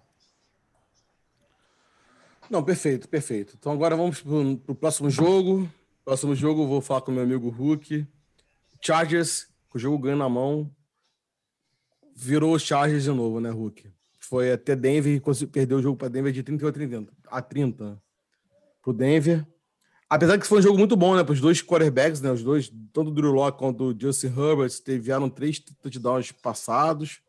[2.49, 3.55] Não, perfeito, perfeito.
[3.57, 5.69] Então agora vamos para o próximo jogo.
[6.03, 8.05] Próximo jogo, vou falar com meu amigo Hulk.
[8.81, 10.69] Chargers, com o jogo ganho na mão,
[12.15, 13.91] virou Chargers de novo, né, Hulk?
[14.19, 18.01] Foi até Denver e perdeu o jogo para Denver de 38 a 30, a 30
[18.81, 19.45] pro Denver.
[20.09, 22.71] Apesar que foi um jogo muito bom, né, para os dois quarterbacks, né, os dois,
[22.93, 27.19] tanto o Drew Locke quanto o Justin Herbert, tiveram três touchdowns passados,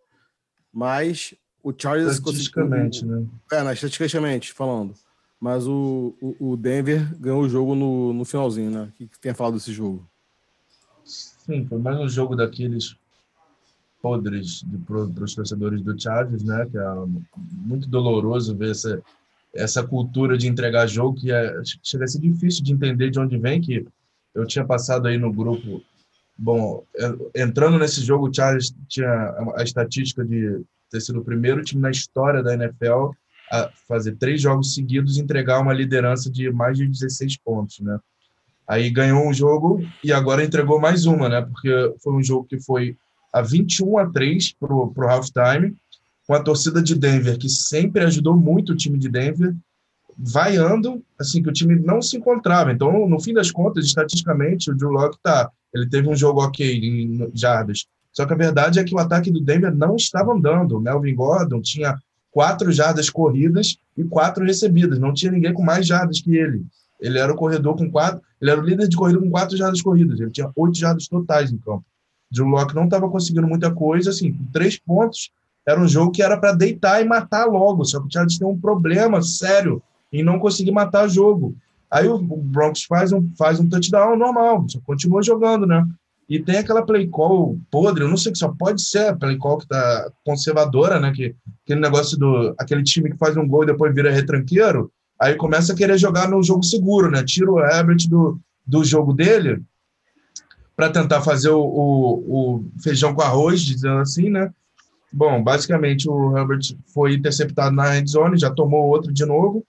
[0.72, 3.26] mas o Chargers estatisticamente, né?
[3.50, 4.94] É, né, estatisticamente falando.
[5.40, 8.82] Mas o, o, o, Denver ganhou o jogo no, no finalzinho, né?
[8.84, 10.08] O que, que tem a falar desse jogo?
[11.04, 12.96] Sim, foi mais um jogo daqueles
[14.04, 16.66] podres para os torcedores do Chargers, né?
[16.70, 16.94] Que é
[17.52, 19.02] muito doloroso ver essa,
[19.54, 23.38] essa cultura de entregar jogo que é, chega a ser difícil de entender de onde
[23.38, 23.86] vem, que
[24.34, 25.82] eu tinha passado aí no grupo.
[26.36, 26.84] Bom,
[27.34, 31.90] entrando nesse jogo, o Chargers tinha a estatística de ter sido o primeiro time na
[31.90, 33.12] história da NFL
[33.50, 37.98] a fazer três jogos seguidos e entregar uma liderança de mais de 16 pontos, né?
[38.68, 41.40] Aí ganhou um jogo e agora entregou mais uma, né?
[41.40, 42.96] Porque foi um jogo que foi
[43.34, 45.74] a 21 a 3 pro, pro halftime,
[46.24, 49.52] com a torcida de Denver, que sempre ajudou muito o time de Denver,
[50.16, 52.70] vaiando, assim, que o time não se encontrava.
[52.70, 56.78] Então, no fim das contas, estatisticamente, o Drew Locke tá, ele teve um jogo ok
[56.78, 57.86] em jardas.
[58.12, 60.76] Só que a verdade é que o ataque do Denver não estava andando.
[60.76, 61.98] O Melvin Gordon tinha
[62.30, 65.00] quatro jardas corridas e quatro recebidas.
[65.00, 66.64] Não tinha ninguém com mais jardas que ele.
[67.00, 69.82] Ele era o corredor com quatro, ele era o líder de corrida com quatro jardas
[69.82, 70.20] corridas.
[70.20, 71.84] Ele tinha oito jardas totais em campo.
[72.34, 75.30] Drew Locke não estava conseguindo muita coisa, assim, três pontos.
[75.66, 77.84] Era um jogo que era para deitar e matar logo.
[77.84, 79.80] Só que o Chargers tem um problema sério
[80.12, 81.56] em não conseguir matar o jogo.
[81.90, 85.86] Aí o Broncos faz um, faz um touchdown normal, só continua jogando, né?
[86.28, 89.36] E tem aquela play call podre, eu não sei que só pode ser a play
[89.36, 91.12] call que tá conservadora, né?
[91.14, 92.54] Que, aquele negócio do.
[92.58, 96.28] aquele time que faz um gol e depois vira retranqueiro, aí começa a querer jogar
[96.28, 97.22] no jogo seguro, né?
[97.22, 99.62] Tira o Herbert do, do jogo dele
[100.76, 104.52] para tentar fazer o, o, o, feijão com arroz, dizendo assim, né?
[105.12, 109.64] Bom, basicamente o Herbert foi interceptado na end zone, já tomou outro de novo,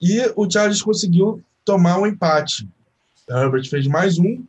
[0.00, 2.68] e o Charles conseguiu tomar um empate.
[3.28, 4.44] O Herbert fez mais um,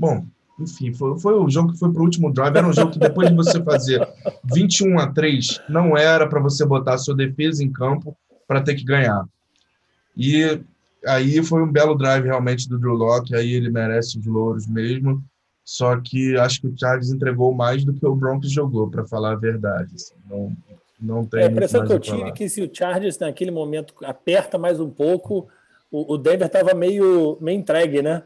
[0.00, 0.24] Bom,
[0.58, 2.56] enfim, foi, foi o jogo que foi para o último drive.
[2.56, 4.08] Era um jogo que depois de você fazer
[4.50, 8.16] 21 a 3, não era para você botar a sua defesa em campo
[8.48, 9.26] para ter que ganhar.
[10.16, 10.58] E
[11.06, 15.22] aí foi um belo drive realmente do Drew Locke, aí ele merece os louros mesmo.
[15.64, 19.32] Só que acho que o Charles entregou mais do que o Broncos jogou, para falar
[19.32, 19.94] a verdade.
[19.94, 20.14] Assim.
[20.28, 20.52] Não,
[21.00, 21.42] não tem.
[21.42, 24.80] É, a impressão que eu tive é que se o Chargers naquele momento aperta mais
[24.80, 25.48] um pouco,
[25.90, 28.24] o, o Denver estava meio, meio entregue, né?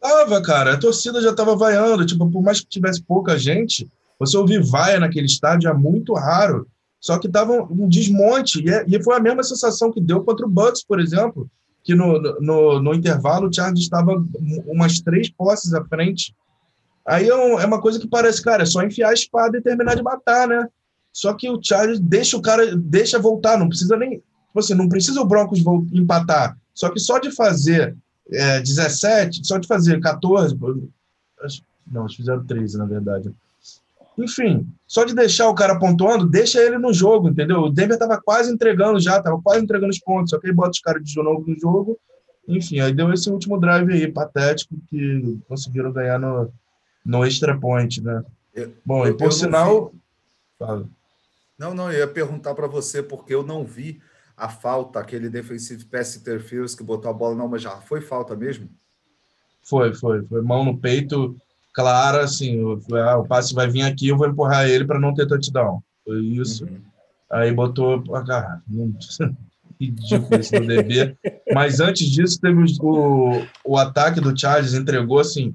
[0.00, 0.74] Tava, cara.
[0.74, 2.06] A torcida já tava vaiando.
[2.06, 3.88] Tipo, por mais que tivesse pouca gente,
[4.18, 6.68] você ouvir vaia naquele estádio é muito raro.
[7.00, 8.62] Só que tava um desmonte.
[8.64, 11.50] E, é, e foi a mesma sensação que deu contra o Bucks, por exemplo,
[11.86, 14.12] que no, no, no intervalo o Chargers estava
[14.66, 16.34] umas três posses à frente.
[17.06, 19.62] Aí é, um, é, uma coisa que parece, cara, é só enfiar a espada e
[19.62, 20.66] terminar de matar, né?
[21.12, 24.18] Só que o Chargers deixa o cara, deixa voltar, não precisa nem.
[24.18, 25.60] Tipo assim, não precisa o Broncos
[25.92, 26.58] empatar.
[26.74, 27.96] Só que só de fazer
[28.32, 30.58] é, 17, só de fazer 14,
[31.86, 33.32] não, eles fizeram 13, na verdade.
[34.18, 37.62] Enfim, só de deixar o cara pontuando, deixa ele no jogo, entendeu?
[37.62, 40.70] O Denver estava quase entregando já, estava quase entregando os pontos, só que aí bota
[40.70, 41.98] os caras de novo no jogo.
[42.48, 46.50] Enfim, aí deu esse último drive aí, patético, que conseguiram ganhar no,
[47.04, 48.24] no extra point, né?
[48.54, 49.92] Eu, Bom, eu, e por sinal.
[50.58, 50.88] Fala.
[51.58, 54.00] Não, não, eu ia perguntar para você, porque eu não vi
[54.36, 58.36] a falta, aquele defensive pass interference que botou a bola, não, mas já foi falta
[58.36, 58.68] mesmo?
[59.62, 60.24] Foi, foi.
[60.26, 61.36] Foi mão no peito,
[61.76, 65.12] clara, assim, o, ah, o passe vai vir aqui, eu vou empurrar ele para não
[65.12, 65.82] ter touchdown.
[66.02, 66.64] Foi isso.
[66.64, 66.80] Uhum.
[67.30, 68.02] Aí botou.
[68.14, 68.60] Ah,
[69.78, 71.14] ridículo isso no DB.
[71.52, 75.54] Mas antes disso, teve o, o ataque do Charles, entregou assim.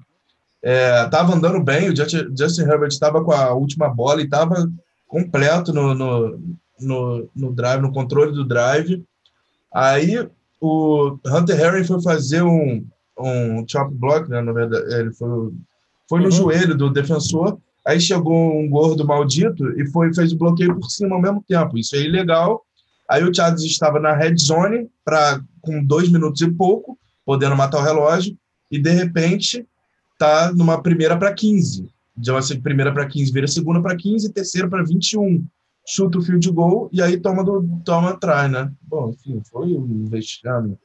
[0.61, 4.69] É, tava andando bem, o Justin Herbert estava com a última bola e estava
[5.07, 6.39] completo no, no,
[6.79, 9.03] no, no drive, no controle do drive.
[9.73, 12.85] Aí o Hunter Harry foi fazer um,
[13.17, 14.39] um chop block, né?
[14.39, 15.51] Na verdade, ele foi,
[16.11, 16.31] foi no uhum.
[16.31, 17.57] joelho do defensor.
[17.87, 21.77] Aí chegou um gordo maldito e foi fez o bloqueio por cima ao mesmo tempo.
[21.77, 22.61] Isso é ilegal.
[23.09, 27.79] Aí o Charles estava na red zone para com dois minutos e pouco, podendo matar
[27.79, 28.35] o relógio,
[28.69, 29.65] e de repente
[30.19, 31.87] tá numa primeira para 15.
[32.17, 35.45] De uma primeira para 15 vira segunda para 15, terceira para 21
[35.87, 38.71] chuta o field goal e aí toma, do, toma atrás, né?
[38.81, 40.77] Bom, enfim, foi um vexame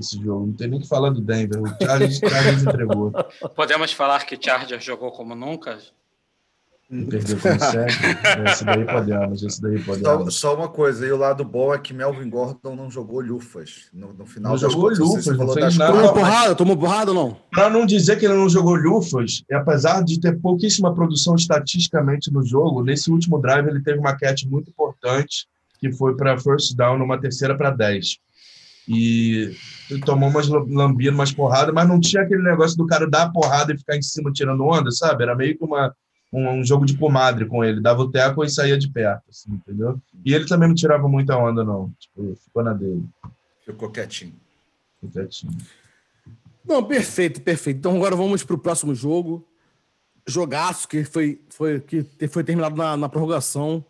[0.00, 0.46] esse jogo.
[0.46, 1.62] Não tem nem que falar do Denver.
[1.62, 3.12] O Chargers, Chargers entregou.
[3.54, 5.78] Podemos falar que Chargers jogou como nunca?
[6.90, 8.50] Perdeu como sempre.
[8.50, 10.34] esse daí podemos, esse daí podemos.
[10.34, 13.88] Só, só, uma coisa, e o lado bom é que Melvin Gordon não jogou lufas.
[13.92, 15.92] No, no final não jogou contas, lufas, não fez nada.
[15.92, 17.36] Tomou porrada, tomou porrada ou não?
[17.52, 22.44] Para não dizer que ele não jogou lufas, apesar de ter pouquíssima produção estatisticamente no
[22.44, 25.46] jogo, nesse último drive ele teve uma catch muito importante,
[25.78, 28.18] que foi para first down numa terceira para 10.
[28.88, 29.54] E
[29.98, 33.72] tomou umas lambinas, umas porradas, mas não tinha aquele negócio do cara dar a porrada
[33.72, 35.22] e ficar em cima tirando onda, sabe?
[35.22, 35.94] Era meio que uma
[36.32, 39.52] um, um, jogo de comadre com ele, dava o teco e saía de perto, assim,
[39.52, 40.00] entendeu?
[40.24, 41.92] E ele também não tirava muita onda, não.
[41.98, 43.04] Tipo, ficou na dele.
[43.64, 44.34] Ficou quietinho.
[44.94, 45.56] Ficou quietinho.
[46.64, 47.78] Não, perfeito, perfeito.
[47.78, 49.44] Então agora vamos para o próximo jogo.
[50.26, 53.84] Jogaço que foi, foi, que foi terminado na, na prorrogação.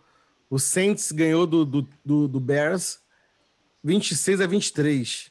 [0.48, 3.00] O Saints ganhou do, do, do, do Bears
[3.82, 5.30] 26 a 23.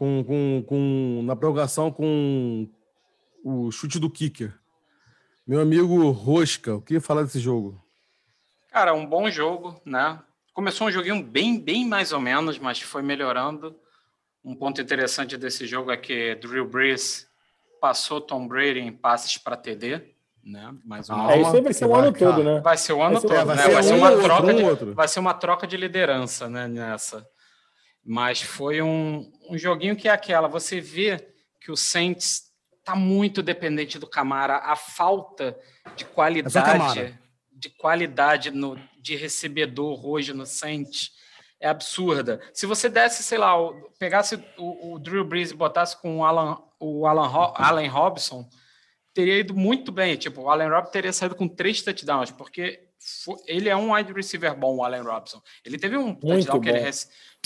[0.00, 2.66] Com, com, com, na prorrogação com
[3.44, 4.50] o chute do kicker.
[5.46, 7.78] Meu amigo Rosca, o que falar desse jogo?
[8.70, 10.18] Cara, um bom jogo, né?
[10.54, 13.76] Começou um joguinho bem, bem mais ou menos, mas foi melhorando.
[14.42, 17.28] Um ponto interessante desse jogo é que Drew Brees
[17.78, 20.00] passou Tom Brady em passes para TD,
[20.42, 20.74] né?
[20.82, 22.60] Mais uma isso vai ser o ano todo, né?
[22.60, 23.68] Vai ser o ano todo, né?
[23.68, 27.28] Vai ser uma troca de, vai ser uma troca de liderança, né, nessa.
[28.10, 33.40] Mas foi um, um joguinho que é aquela, você vê que o Saints está muito
[33.40, 34.56] dependente do Camara.
[34.56, 35.56] A falta
[35.94, 37.16] de qualidade,
[37.52, 41.12] de qualidade no, de recebedor hoje no Saints
[41.60, 42.40] é absurda.
[42.52, 43.54] Se você desse, sei lá,
[43.96, 48.44] pegasse o, o Drew Brees e botasse com o Alan, o Alan, Allen Robson,
[49.14, 50.16] teria ido muito bem.
[50.16, 52.89] Tipo, o Allen Robson teria saído com três touchdowns, porque
[53.46, 55.42] ele é um wide receiver bom, o Allen Robson.
[55.64, 56.90] Ele teve um touchdown, que ele,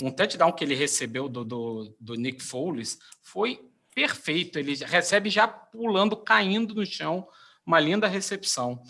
[0.03, 3.59] um touchdown que ele recebeu do, do, do Nick Foles, foi
[3.93, 4.59] perfeito.
[4.59, 7.27] Ele recebe já pulando, caindo no chão,
[7.65, 8.81] uma linda recepção.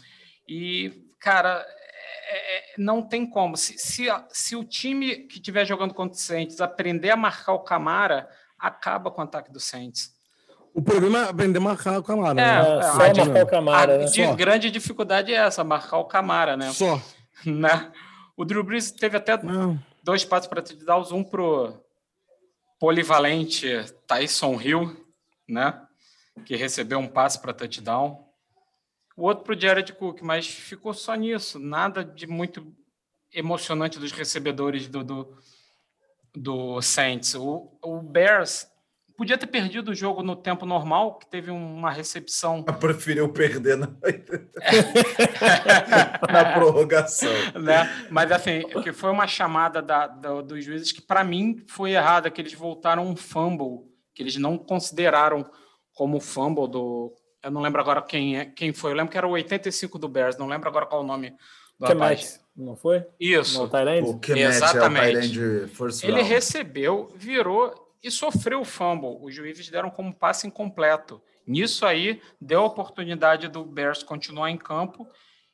[0.47, 1.65] E, cara,
[2.27, 3.55] é, é, não tem como.
[3.55, 7.63] Se, se, se, o time que estiver jogando contra o Saints aprender a marcar o
[7.63, 10.14] Camara, acaba com o ataque do Saints.
[10.75, 12.41] O problema é aprender a marcar o Camara.
[12.41, 12.79] É, né?
[12.79, 13.95] é, só a, marcar o Camara.
[13.95, 14.05] A, né?
[14.05, 16.71] de, grande dificuldade é essa, marcar o Camara, né?
[16.71, 17.01] Só.
[17.45, 17.91] Né?
[18.35, 19.77] O Drew Brees teve até não.
[20.01, 21.73] dois passos para te dar um pro
[22.79, 23.67] polivalente
[24.07, 25.05] Tyson Hill,
[25.47, 25.85] né?
[26.43, 28.25] que recebeu um passe para touchdown.
[29.15, 31.59] O outro para o Jared Cook, mas ficou só nisso.
[31.59, 32.73] Nada de muito
[33.31, 35.37] emocionante dos recebedores do, do,
[36.33, 37.35] do Saints.
[37.35, 38.67] O, o Bears
[39.17, 42.63] podia ter perdido o jogo no tempo normal, que teve uma recepção.
[42.63, 43.87] Preferiu perder na,
[46.31, 47.31] na prorrogação.
[47.59, 48.07] Né?
[48.09, 52.29] Mas assim, que foi uma chamada da, da, dos juízes que, para mim, foi errada,
[52.29, 55.49] que eles voltaram um fumble, que eles não consideraram
[55.93, 57.13] como fumble do.
[57.41, 58.91] Eu não lembro agora quem, é, quem foi.
[58.91, 61.33] Eu lembro que era o 85 do Bears, não lembro agora qual o nome
[61.79, 62.41] do rapaz.
[62.55, 63.05] Não foi?
[63.19, 63.59] Isso.
[64.05, 65.17] O que Exatamente.
[65.17, 65.19] É
[66.07, 69.17] Ele recebeu, virou e sofreu o fumble.
[69.19, 71.19] Os juízes deram como passe incompleto.
[71.45, 75.09] Nisso aí, deu a oportunidade do Bears continuar em campo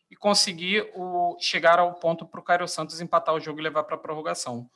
[0.09, 3.85] e conseguir o, chegar ao ponto para o Cairo Santos empatar o jogo e levar
[3.85, 4.69] para a prorrogação.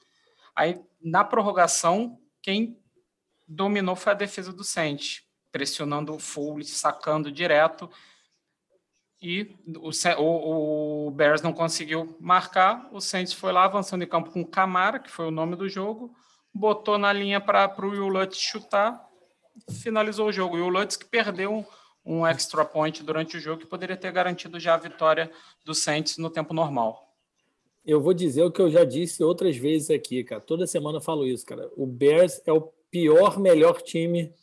[0.56, 2.82] Aí, na prorrogação, quem
[3.46, 7.90] dominou foi a defesa do Saints, pressionando o Foley, sacando direto.
[9.22, 12.88] E o, o, o, Bears não conseguiu marcar.
[12.94, 16.16] O Saints foi lá avançando em campo com Camara, que foi o nome do jogo
[16.56, 19.06] botou na linha para o Will Lutz chutar,
[19.82, 20.58] finalizou o jogo.
[20.58, 21.66] E o Lutz que perdeu um,
[22.06, 25.30] um extra point durante o jogo que poderia ter garantido já a vitória
[25.66, 27.14] do Saints no tempo normal.
[27.86, 30.42] Eu vou dizer o que eu já disse outras vezes aqui, cara.
[30.42, 31.70] Toda semana eu falo isso, cara.
[31.76, 34.34] O Bears é o pior melhor time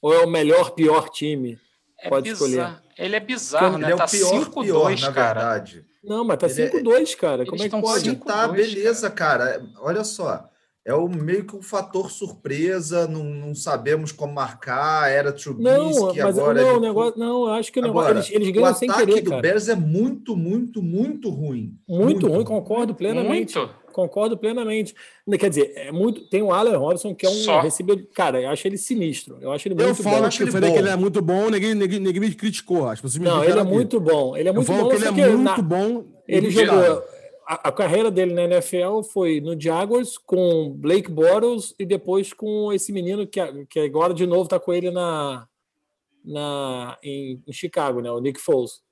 [0.00, 1.58] ou é o melhor pior time?
[2.00, 2.80] É Pode escolher.
[2.96, 3.92] Ele é bizarro, ele né?
[3.92, 5.40] É tá 5-2, cara.
[5.40, 5.86] Verdade.
[6.02, 7.16] Não, mas tá 5-2, é...
[7.16, 7.46] cara.
[7.46, 8.16] Como é que pode?
[8.16, 9.58] Tá, beleza, cara.
[9.58, 9.70] cara.
[9.80, 10.48] Olha só
[10.88, 16.14] é o meio que um fator surpresa, não, não sabemos como marcar, era Trubisky, não,
[16.14, 16.62] mas, agora...
[16.62, 19.20] Não, é negócio, não, acho que o negócio, eles, eles ganham sem querer, O ataque
[19.20, 21.76] do Bears é muito, muito, muito ruim.
[21.86, 23.58] Muito, muito ruim, concordo plenamente.
[23.58, 23.74] Muito.
[23.92, 24.94] Concordo plenamente.
[25.38, 26.22] Quer dizer, é muito.
[26.30, 28.06] Tem o Allen Robinson, que é um recebedor.
[28.14, 29.38] Cara, eu acho ele sinistro.
[29.40, 30.28] Eu acho ele muito eu falo bom.
[30.28, 32.88] que eu falei que ele é muito bom, ninguém, ninguém, ninguém me criticou.
[32.90, 33.70] Pessoas me não, ele é aqui.
[33.70, 34.36] muito bom.
[34.36, 34.88] Ele é muito eu bom.
[34.88, 35.56] que ele é muito na...
[35.58, 36.04] bom.
[36.28, 37.02] Ele jogou
[37.48, 42.70] a, a, carreira dele na NFL foi no Jaguars com Blake Bortles e depois com
[42.74, 45.48] esse menino que, que agora de novo está com ele na,
[46.22, 48.10] na em, em, Chicago, né?
[48.10, 48.82] O Nick Foles.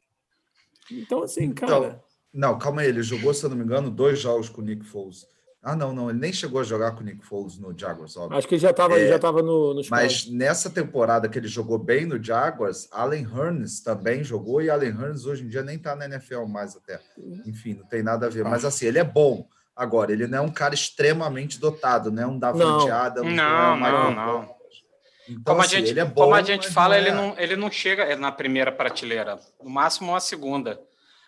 [0.90, 1.86] Então, assim, então, cara.
[1.86, 2.00] Então,
[2.32, 4.86] não, calma aí, ele jogou, se eu não me engano, dois jogos com o Nick
[4.86, 5.26] Foles.
[5.69, 8.39] Ah, não, não, ele nem chegou a jogar com o Nick Foles no Jaguars, óbvio.
[8.39, 11.49] Acho que ele já estava é, já tava no, no Mas nessa temporada que ele
[11.49, 15.75] jogou bem no Jaguars, Allen Hurns também jogou e Allen Hurns hoje em dia nem
[15.75, 17.01] está na NFL mais até.
[17.45, 18.45] Enfim, não tem nada a ver.
[18.45, 19.45] Mas assim, ele é bom.
[19.75, 22.25] Agora, ele não é um cara extremamente dotado, né?
[22.25, 23.35] Um Davante Adams.
[23.35, 24.14] Não, não, não.
[24.14, 24.57] não.
[25.29, 27.01] Então, como, assim, a gente, é bom, como a gente fala, não é...
[27.01, 30.81] ele, não, ele não chega na primeira prateleira, no máximo uma segunda.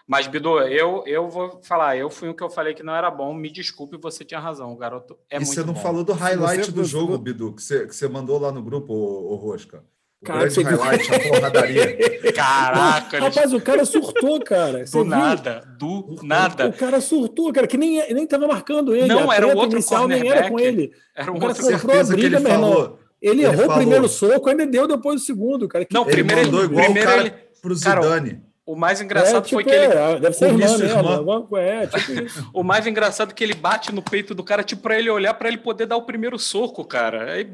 [0.08, 3.10] Mas, Bidu, eu, eu vou falar, eu fui o que eu falei que não era
[3.10, 5.82] bom, me desculpe, você tinha razão, o garoto é e muito você não bom.
[5.82, 7.18] falou do highlight você, do jogo, você...
[7.18, 9.84] Bidu, que você, que você mandou lá no grupo, o, o Rosca.
[10.22, 12.32] O cara, grande highlight, a porradaria.
[12.34, 13.20] Caraca!
[13.20, 14.84] Rapaz, o cara surtou, cara.
[14.86, 16.68] do nada, do nada.
[16.68, 19.08] O cara surtou, cara, que nem, nem tava marcando ele.
[19.08, 20.90] Não, era o outro inicial, nem era com ele.
[21.14, 22.98] Era um o cara outro certeza briga, que ele falou.
[23.20, 23.72] Ele, ele errou falou.
[23.72, 25.86] o primeiro soco, ainda deu depois o segundo, cara.
[25.92, 28.30] Não, ele primeiro mandou ele, igual primeiro o cara ele, pro Zidane.
[28.30, 29.94] Cara, o mais engraçado é, tipo, foi que ele.
[29.94, 31.46] É, deve ser irmã, isso, irmã.
[31.56, 32.50] É, tipo isso.
[32.52, 35.32] o mais engraçado é que ele bate no peito do cara, tipo, para ele olhar,
[35.32, 37.32] para ele poder dar o primeiro soco, cara.
[37.32, 37.50] Aí,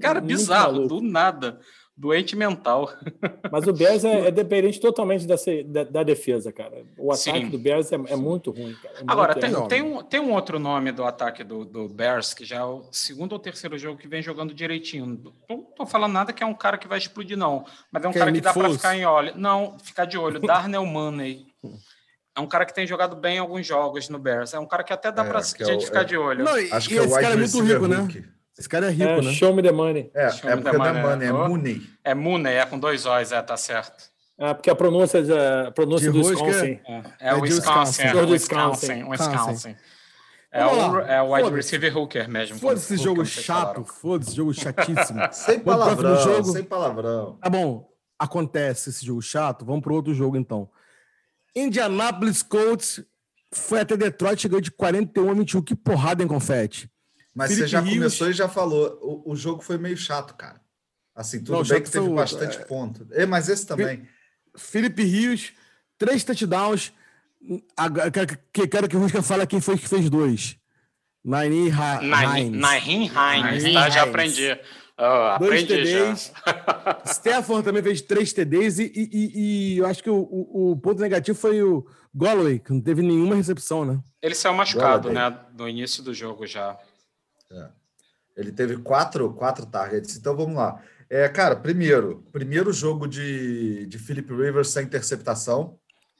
[0.00, 1.58] cara, bizarro, do nada
[1.96, 2.92] doente mental.
[3.50, 6.84] Mas o Bears é, é dependente totalmente dessa, da, da, defesa, cara.
[6.98, 7.48] O ataque Sim.
[7.48, 8.94] do Bears é, é muito ruim, cara.
[8.98, 12.44] É Agora, tem, tem, um, tem um outro nome do ataque do, do Bears, que
[12.44, 15.34] já é o segundo ou terceiro jogo que vem jogando direitinho.
[15.48, 17.64] Não tô falando nada que é um cara que vai explodir, não.
[17.90, 19.32] Mas é um que cara que dá para ficar em olho.
[19.36, 20.40] Não, ficar de olho.
[20.44, 21.46] Darnell Money.
[22.36, 24.52] É um cara que tem jogado bem em alguns jogos no Bears.
[24.52, 26.44] É um cara que até dá é, para é ficar de olho.
[26.44, 28.33] Não, Acho que é esse cara é muito rico, né?
[28.58, 29.32] Esse cara é rico, é, né?
[29.32, 30.10] Show me the money.
[30.14, 31.82] É, show é porque não é money, é Mooney.
[32.04, 34.12] É Mooney, é com dois O's, é, tá certo.
[34.38, 35.20] É, porque a pronúncia,
[35.66, 36.80] a pronúncia do Wisconsin.
[36.86, 39.76] É, é, é Wisconsin, é Wisconsin, Wisconsin.
[40.50, 42.58] É o, é o wide receiver hooker mesmo.
[42.58, 45.20] Foda-se esse jogo chato, foda-se esse jogo chatíssimo.
[45.32, 46.52] sem palavrão, jogo...
[46.52, 47.38] sem palavrão.
[47.40, 50.68] Tá bom, acontece esse jogo chato, vamos pro outro jogo então.
[51.56, 53.04] Indianapolis Colts
[53.52, 56.88] foi até Detroit, chegou de 41 a 21, que porrada em confete.
[57.34, 57.94] Mas Felipe você já Rios...
[57.94, 58.98] começou e já falou.
[59.02, 60.60] O, o, jogo foi meio chato, cara.
[61.14, 62.64] Assim, tudo Não, bem que teve bastante é...
[62.64, 63.06] ponto.
[63.10, 64.06] É, mas esse também.
[64.56, 65.52] Felipe Rios,
[65.98, 66.92] três touchdowns.
[68.52, 70.56] Que quero que o Rusca fale quem foi que fez dois.
[71.24, 72.60] Nain Hines.
[72.60, 73.90] Nain Hines, tá?
[73.90, 74.58] Já aprendi.
[74.96, 76.32] Oh, dois TDs.
[77.04, 81.00] Stafford também fez três TDs e, e, e, eu acho que o, o, o, ponto
[81.00, 83.98] negativo foi o Golloway, que não teve nenhuma recepção, né?
[84.22, 85.36] Ele saiu machucado, né?
[85.58, 86.78] No início do jogo já.
[87.54, 87.68] É.
[88.36, 90.16] Ele teve quatro, quatro targets.
[90.16, 90.82] Então vamos lá.
[91.08, 95.78] É, cara, primeiro, primeiro jogo de, de Philip Rivers sem interceptação,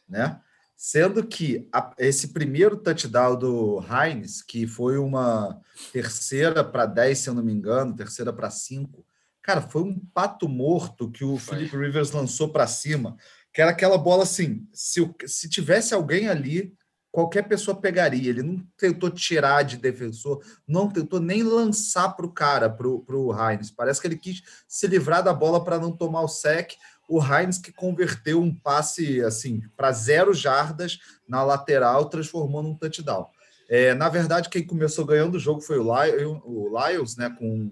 [0.08, 0.40] né?
[0.76, 5.60] Sendo que a, esse primeiro touchdown do Heinz, que foi uma
[5.92, 9.04] terceira para 10, se eu não me engano, terceira para 5,
[9.40, 13.16] cara, foi um pato morto que o Philip Rivers lançou para cima,
[13.52, 16.74] que era aquela bola assim, se, se tivesse alguém ali,
[17.14, 18.28] qualquer pessoa pegaria.
[18.28, 23.32] Ele não tentou tirar de defensor, não tentou nem lançar para o cara, para o
[23.32, 23.70] Heinz.
[23.70, 26.72] Parece que ele quis se livrar da bola para não tomar o sec.
[27.08, 30.98] O Heinz que converteu um passe assim para zero jardas
[31.28, 33.28] na lateral, transformando um touchdown.
[33.70, 37.70] É, na verdade, quem começou ganhando o jogo foi o, Lions, o Lions né, com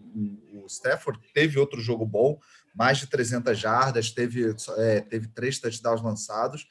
[0.55, 1.19] o Stafford.
[1.35, 2.39] Teve outro jogo bom,
[2.73, 6.69] mais de 300 jardas, teve, é, teve três touchdowns lançados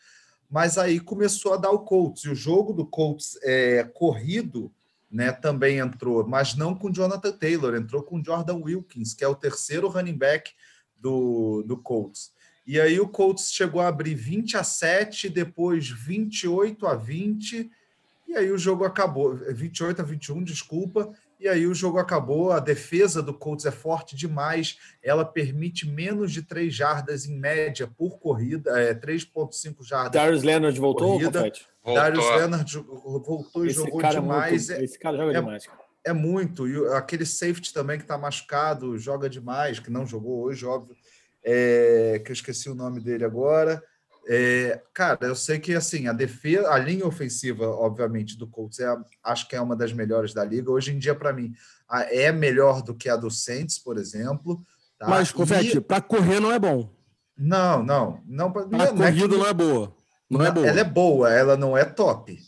[0.52, 2.26] mas aí começou a dar o Colts.
[2.26, 4.70] E o jogo do Colts é, corrido
[5.10, 9.36] né, também entrou, mas não com Jonathan Taylor, entrou com Jordan Wilkins, que é o
[9.36, 10.52] terceiro running back
[11.00, 12.34] do, do Colts.
[12.68, 17.72] E aí o Colts chegou a abrir 20 a 7, depois 28 a 20,
[18.28, 21.12] e aí o jogo acabou, 28 a 21, desculpa,
[21.42, 22.52] e aí o jogo acabou.
[22.52, 24.78] A defesa do Colts é forte demais.
[25.02, 30.12] Ela permite menos de 3 jardas em média por corrida, é, 3,5 jardas.
[30.12, 31.20] Darius Leonard voltou.
[31.84, 34.70] Darius Leonard voltou e esse jogou demais.
[34.70, 35.68] É muito, esse cara joga é, demais.
[36.06, 36.68] É muito.
[36.68, 40.96] E aquele safety também que está machucado, joga demais, que não jogou hoje, óbvio.
[41.44, 43.84] É, que eu esqueci o nome dele agora.
[44.28, 48.96] É, cara, eu sei que assim a defesa, a linha ofensiva, obviamente, do Colts é,
[49.24, 50.72] acho que é uma das melhores da liga.
[50.72, 51.54] Hoje em dia, para mim,
[51.90, 54.64] é melhor do que a do Saints, por exemplo.
[54.98, 55.08] Tá?
[55.08, 55.82] Mas, Confete, e...
[55.82, 56.94] para correr não é bom.
[57.38, 58.52] Não, não, não.
[58.52, 59.38] Para é corrida que...
[59.38, 59.96] não é boa.
[60.30, 60.68] Não, não, é boa.
[60.68, 62.40] Ela é boa, ela não é top.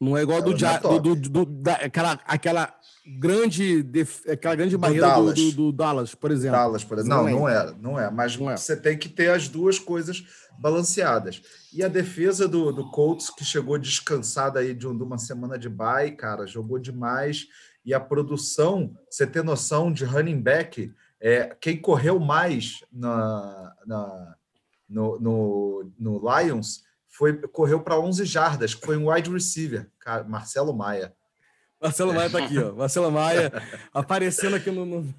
[0.00, 2.74] Não é igual do, é do, do, do, da, aquela, aquela
[3.18, 4.26] grande def...
[4.28, 5.34] aquela grande barreira do Dallas.
[5.34, 6.58] Do, do, Dallas, por exemplo.
[6.58, 7.16] Dallas, por exemplo.
[7.16, 8.10] Não, não, é, não é.
[8.10, 8.56] Mas não é.
[8.56, 10.24] você tem que ter as duas coisas
[10.58, 11.42] balanceadas.
[11.72, 15.58] E a defesa do, do Colts, que chegou descansada aí de, um, de uma semana
[15.58, 17.46] de bye, cara, jogou demais.
[17.84, 24.34] E a produção, você ter noção de running back, é, quem correu mais na, na
[24.88, 26.83] no, no, no Lions
[27.16, 31.14] foi correu para 11 jardas, que foi um wide receiver, cara, Marcelo Maia.
[31.80, 32.72] Marcelo Maia está aqui, ó.
[32.76, 33.52] Marcelo Maia
[33.92, 34.84] aparecendo aqui no.
[34.84, 35.14] no...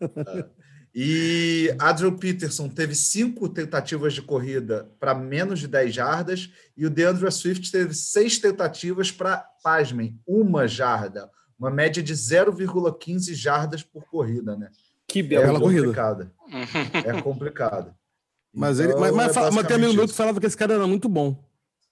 [0.94, 6.90] E Adriel Peterson teve cinco tentativas de corrida para menos de 10 jardas e o
[6.90, 14.04] DeAndre Swift teve seis tentativas para, pasmem, uma jarda, uma média de 0,15 jardas por
[14.04, 14.68] corrida, né?
[15.08, 16.30] Que bela é complicada.
[17.06, 17.94] É complicado.
[18.54, 20.74] Mas, então, ele, mas, mas, é mas tem amigo meu que falava que esse cara
[20.74, 21.36] era muito bom.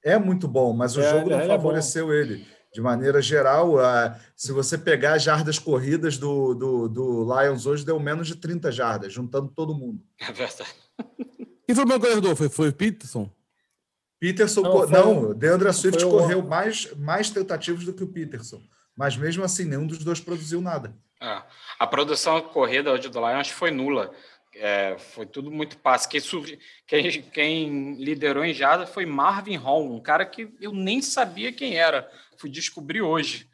[0.04, 4.14] É muito bom, mas o é, jogo não favoreceu é ele de maneira geral, uh,
[4.36, 8.70] se você pegar as jardas corridas do, do, do, Lions hoje, deu menos de 30
[8.70, 10.00] jardas, juntando todo mundo.
[10.20, 10.72] É verdade.
[11.66, 12.36] Quem foi o meu corredor?
[12.36, 13.28] Foi, foi o Peterson?
[14.20, 18.61] Peterson, não, foi, não Deandre Swift correu mais, mais tentativas do que o Peterson.
[18.96, 20.94] Mas mesmo assim, nenhum dos dois produziu nada.
[21.20, 21.42] É.
[21.78, 24.12] A produção corrida hoje do Lions foi nula.
[24.55, 26.09] É, foi tudo muito passe.
[26.09, 26.20] Quem,
[26.86, 31.76] quem, quem, liderou em jada foi Marvin Hall, um cara que eu nem sabia quem
[31.76, 32.11] era.
[32.36, 33.48] Fui descobrir hoje.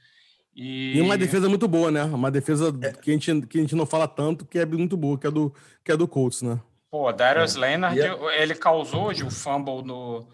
[0.55, 0.97] E...
[0.97, 2.05] e uma defesa muito boa, né?
[2.05, 2.93] Uma defesa é.
[2.93, 5.31] que, a gente, que a gente não fala tanto, que é muito boa, que é
[5.31, 6.59] do, que é do Colts, né?
[6.91, 7.61] Pô, Darius é.
[7.61, 8.43] Leonard, é...
[8.43, 10.27] ele causou hoje o fumble no,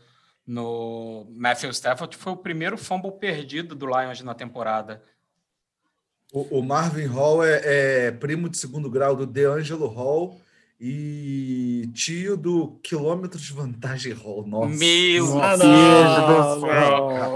[0.46, 2.16] no Matthew Stafford.
[2.16, 5.02] Foi o primeiro fumble perdido do Lions na temporada.
[6.32, 7.60] O, o Marvin Hall é,
[8.06, 10.40] é, primo de segundo grau do DeAngelo Hall
[10.84, 14.44] e tio do quilômetro de vantagem Hall.
[14.44, 14.76] Nossa.
[14.76, 15.56] Meu Nossa.
[15.58, 16.56] Deus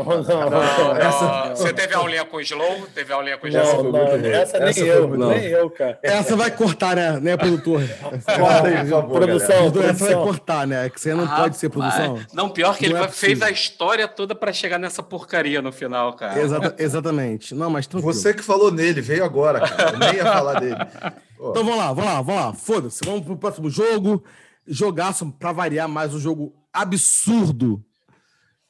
[0.05, 0.97] do céu.
[0.97, 1.51] Essa...
[1.51, 2.89] Você teve aulinha com o Slow?
[2.93, 3.85] Teve aulinha com o Slow?
[3.85, 5.19] Não, não, essa nem essa eu, foi...
[5.19, 5.97] nem eu, cara.
[6.03, 7.83] Essa vai cortar, né, né produtor?
[8.27, 9.91] Corta aí, por favor, produção, produção.
[9.91, 10.91] Essa vai cortar, né?
[10.91, 12.19] Que você não ah, pode ser produção.
[12.33, 15.71] Não, pior que não ele é fez a história toda para chegar nessa porcaria no
[15.71, 16.41] final, cara.
[16.41, 17.55] Exata, exatamente.
[17.55, 18.13] Não, mas tranquilo.
[18.13, 19.93] Você que falou nele, veio agora, cara.
[19.93, 20.77] Eu nem ia falar dele.
[21.51, 22.53] Então vamos lá, vamos lá, vamos lá.
[22.53, 24.23] Foda-se, vamos pro próximo jogo.
[24.67, 27.85] Jogaço para variar mais um jogo absurdo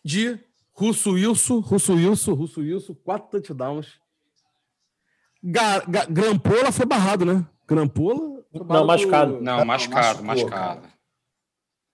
[0.05, 0.39] de
[0.73, 3.99] Russo Wilson, Russo Wilson, Russo Wilson, quatro touchdowns.
[5.43, 7.45] Ga, Ga, Grampola foi barrado, né?
[7.67, 8.43] Grampola?
[8.53, 9.41] Não, machucado.
[9.41, 10.83] Não, machucado, machucado.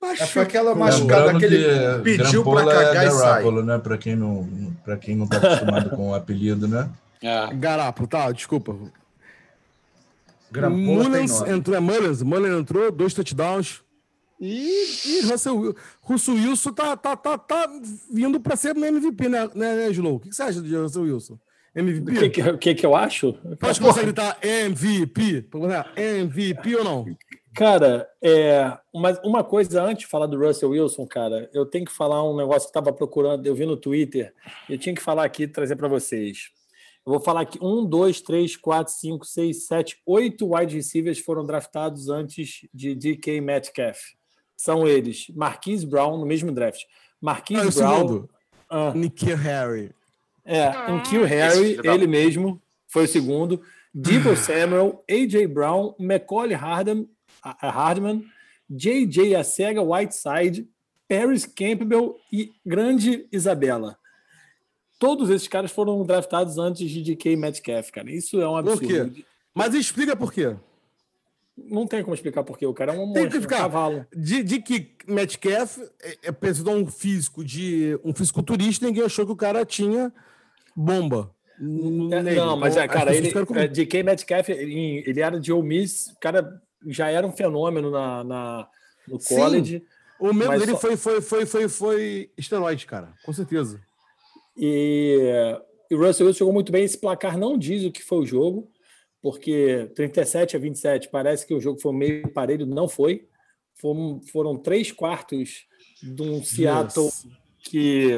[0.02, 3.62] É, foi aquela machucada que ele pediu para cagar é e sair.
[3.62, 3.78] né?
[3.78, 6.90] Para quem não, para quem não tá acostumado com o apelido, né?
[7.22, 7.54] É.
[7.54, 8.76] Garapo, tá, desculpa.
[10.70, 13.82] Mullins entrou, é Mullins, Mullins entrou, dois touchdowns.
[14.40, 14.68] E,
[15.06, 17.70] e Russell, Russell Wilson tá, tá, tá, tá
[18.12, 20.16] vindo para ser MVP, né, né, né Slow?
[20.16, 21.38] O que você acha de Russell Wilson?
[21.74, 22.10] MVP?
[22.10, 23.34] O que, que, que, eu acho?
[23.58, 25.48] Pode começar a gritar MVP?
[25.96, 27.06] MVP ou não?
[27.54, 31.92] Cara, é, uma, uma coisa antes de falar do Russell Wilson, cara, eu tenho que
[31.92, 34.32] falar um negócio que estava procurando, eu vi no Twitter,
[34.68, 36.50] eu tinha que falar aqui trazer para vocês.
[37.04, 41.44] Eu vou falar aqui: um, dois, três, quatro, cinco, seis, sete, oito wide receivers foram
[41.44, 43.98] draftados antes de DK Metcalf.
[44.56, 46.82] São eles: Marquise Brown, no mesmo draft.
[47.20, 48.28] Marquise ah, Brown.
[48.70, 49.94] Uh, Nikhil Harry.
[50.44, 53.60] É, ah, Nikhil Harry, ele mesmo, foi o segundo.
[53.94, 55.46] Debo Samuel, A.J.
[55.46, 57.08] Brown, Macaulay Hardman,
[57.42, 58.24] Hardman
[58.68, 59.34] J.J.
[59.34, 60.66] Acega Whiteside,
[61.08, 63.98] Paris Campbell e Grande Isabela.
[65.02, 68.08] Todos esses caras foram draftados antes de DK Metcalf, cara.
[68.08, 68.86] Isso é um absurdo.
[68.86, 69.24] Por quê?
[69.52, 70.54] Mas explica por quê.
[71.58, 72.66] Não tem como explicar por quê.
[72.66, 73.56] O cara é um monstro, tem que ficar.
[73.56, 74.06] um cavalo.
[74.14, 79.32] De, de que Metcalf é, é precisou um físico de um fisiculturista, ninguém achou que
[79.32, 80.12] o cara tinha
[80.76, 81.34] bomba.
[81.58, 86.12] É, não, mas é, cara, ele, é, DK Metcalf, ele, ele era de Ole Miss,
[86.12, 88.68] o cara já era um fenômeno na, na
[89.08, 89.80] no college.
[89.80, 89.84] Sim.
[90.20, 90.78] O mesmo dele só...
[90.78, 93.80] foi, foi, foi, foi, foi esteroide, cara, com certeza.
[94.56, 95.18] E,
[95.90, 96.84] e o Russell Wilson jogou muito bem.
[96.84, 98.70] Esse placar não diz o que foi o jogo,
[99.20, 103.26] porque 37 a 27 parece que o jogo foi meio parelho, não foi.
[103.74, 105.66] Foram, foram três quartos
[106.02, 107.26] de um Seattle yes
[107.62, 108.10] que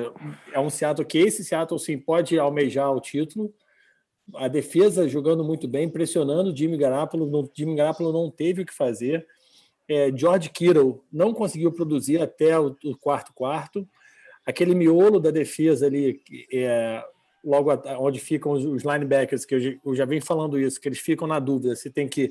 [0.52, 3.54] é um Seattle que esse Seattle sim pode almejar o título.
[4.36, 7.26] A defesa jogando muito bem, pressionando o Jimmy Garoppolo.
[7.26, 9.26] O Jimmy Garoppolo não teve o que fazer.
[9.86, 13.86] É, George Kittle não conseguiu produzir até o, o quarto quarto.
[14.46, 16.20] Aquele miolo da defesa ali,
[16.52, 17.02] é,
[17.44, 21.26] logo onde ficam os, linebackers, que eu, eu já venho falando isso, que eles ficam
[21.26, 22.30] na dúvida se tem que,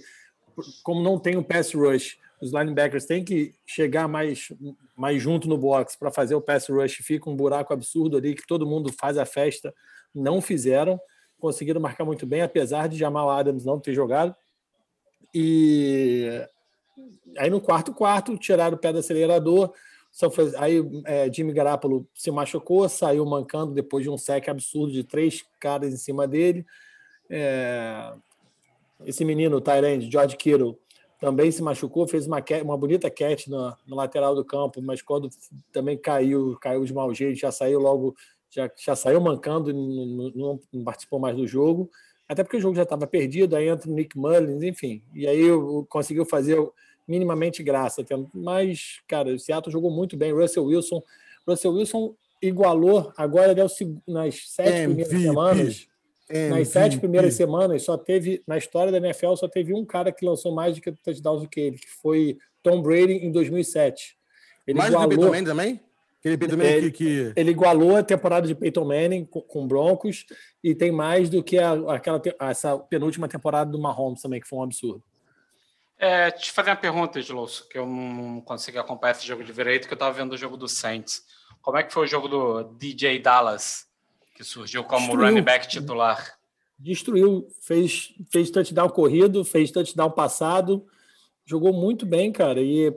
[0.84, 4.51] como não tem um pass rush, os linebackers têm que chegar mais,
[4.97, 8.45] mais junto no box para fazer o pass rush, fica um buraco absurdo ali que
[8.45, 9.74] todo mundo faz a festa,
[10.14, 10.99] não fizeram,
[11.39, 14.36] conseguiram marcar muito bem, apesar de Jamal Adams não ter jogado.
[15.34, 16.45] E
[17.38, 19.74] aí no quarto quarto tiraram o pé do acelerador,
[20.57, 25.43] aí é, Jimmy Garapolo se machucou, saiu mancando depois de um sec absurdo de três
[25.59, 26.66] caras em cima dele.
[27.30, 28.14] É,
[29.05, 30.78] esse menino, o Tyrande, George Kittle,
[31.20, 35.30] também se machucou, fez uma, uma bonita catch no, no, lateral do campo, mas quando
[35.72, 38.14] também caiu, caiu de mau jeito, já saiu logo,
[38.49, 41.89] já, já saiu mancando, não, não, não participou mais do jogo,
[42.28, 45.43] até porque o jogo já estava perdido, aí entra o Nick Mullins, enfim, e aí
[45.88, 46.59] conseguiu fazer
[47.08, 51.01] minimamente graça, mas, cara, o Seattle jogou muito bem, Russell Wilson,
[51.47, 53.70] Russell Wilson igualou, agora ele é o,
[54.08, 55.10] nas sete MVP.
[55.10, 55.88] primeiras semanas,
[56.30, 56.49] MVP.
[56.49, 60.26] Nas sete primeiras semanas, só teve, na história da NFL, só teve um cara que
[60.26, 64.18] lançou mais de que touchdowns do que ele, que foi Tom Brady em 2007.
[64.66, 65.80] Ele mais igualou, do que Peyton Manning também?
[66.20, 70.26] Aquele Peyton Manning ele, que, Ele igualou a temporada de Peyton Manning com, com Broncos
[70.64, 74.60] e tem mais do que a, aquela, essa penúltima temporada do Mahomes também, que foi
[74.60, 75.04] um absurdo.
[75.98, 79.88] É, te fazer uma pergunta, Edilson, que eu não consegui acompanhar esse jogo de direito,
[79.88, 81.24] que eu estava vendo o jogo do Saints.
[81.62, 83.88] Como é que foi o jogo do DJ Dallas?
[84.34, 85.28] que surgiu como Destruiu.
[85.28, 86.38] running back titular.
[86.78, 90.86] Destruiu, fez, fez touchdown corrido, fez touchdown passado,
[91.46, 92.60] jogou muito bem, cara.
[92.62, 92.94] E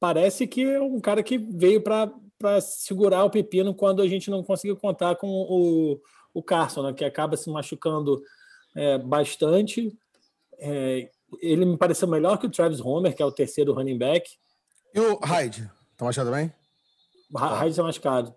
[0.00, 4.42] parece que é um cara que veio para segurar o pepino quando a gente não
[4.42, 6.00] conseguiu contar com o,
[6.32, 8.22] o Carson, né, que acaba se machucando
[8.74, 9.96] é, bastante.
[10.58, 14.30] É, ele me pareceu melhor que o Travis Homer, que é o terceiro running back.
[14.94, 15.70] E o Hyde?
[15.96, 16.52] Tá machucado bem?
[17.34, 18.34] Hyde tá machucado.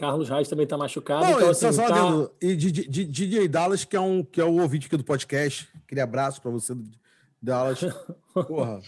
[0.00, 1.26] Carlos Reis também está machucado.
[1.26, 2.30] Não, então, assim, tá...
[2.40, 5.68] E DJ, DJ Dallas, que é, um, que é o ouvinte aqui do podcast.
[5.84, 6.74] Aquele abraço para você,
[7.40, 7.80] Dallas.
[8.32, 8.80] Porra,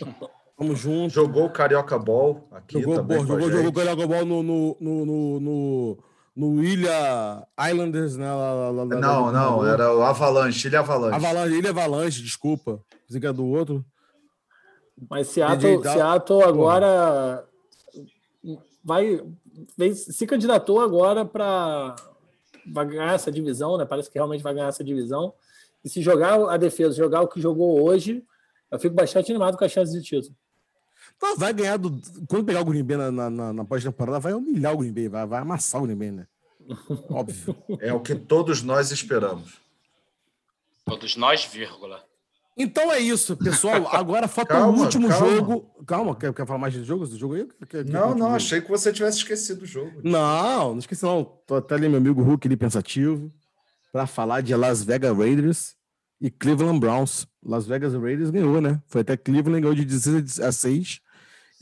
[0.56, 1.12] vamos junto.
[1.12, 3.20] Jogou o Carioca Ball aqui jogou, também.
[3.26, 5.98] jogou, jogou o Carioca Ball no, no, no, no,
[6.34, 8.26] no, Ilha Islanders, né?
[8.26, 11.14] Lá, lá, lá, não, não, era o Avalanche, Ilha Avalanche.
[11.14, 12.80] Avalanche, Ilha Avalanche, desculpa.
[13.06, 13.84] Pensei que era do outro.
[15.10, 17.44] Mas Seattle, Seattle agora
[18.84, 19.20] vai
[19.94, 21.94] se candidatou agora para
[22.66, 23.84] ganhar essa divisão, né?
[23.84, 25.34] Parece que realmente vai ganhar essa divisão.
[25.84, 28.24] E se jogar a defesa, jogar o que jogou hoje,
[28.70, 30.34] eu fico bastante animado com as chances de título.
[31.36, 32.00] Vai ganhar do.
[32.28, 35.26] Quando pegar o Green Bay na, na, na pós-temporada, vai humilhar o Green Bay, vai,
[35.26, 36.26] vai amassar o Green Bay, né?
[37.10, 37.56] Óbvio.
[37.80, 39.60] É o que todos nós esperamos.
[40.84, 42.02] Todos nós, vírgula.
[42.56, 43.88] Então é isso, pessoal.
[43.94, 45.26] Agora falta calma, o último calma.
[45.26, 45.84] jogo.
[45.86, 47.06] Calma, quer, quer falar mais de jogo?
[47.06, 47.48] Do jogo aí?
[47.68, 48.34] Quer, não, não, jogo?
[48.34, 50.00] achei que você tivesse esquecido o jogo.
[50.02, 51.24] Não, não esqueci não.
[51.46, 53.32] Tô até ali meu amigo Hulk ali pensativo
[53.92, 55.74] para falar de Las Vegas Raiders
[56.20, 57.26] e Cleveland Browns.
[57.44, 58.80] Las Vegas Raiders ganhou, né?
[58.86, 61.00] Foi até Cleveland, ganhou de 16 a 6.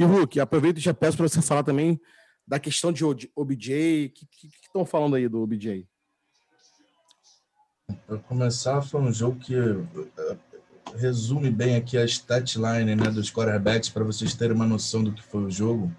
[0.01, 2.01] E Hulk, aproveita e já peço para você falar também
[2.49, 3.05] da questão de
[3.37, 4.07] OBJ.
[4.07, 5.87] O que estão falando aí do OBJ?
[8.07, 9.55] Para começar, foi um jogo que
[10.97, 15.23] resume bem aqui a statline né, dos quarterbacks para vocês terem uma noção do que
[15.23, 15.95] foi o jogo.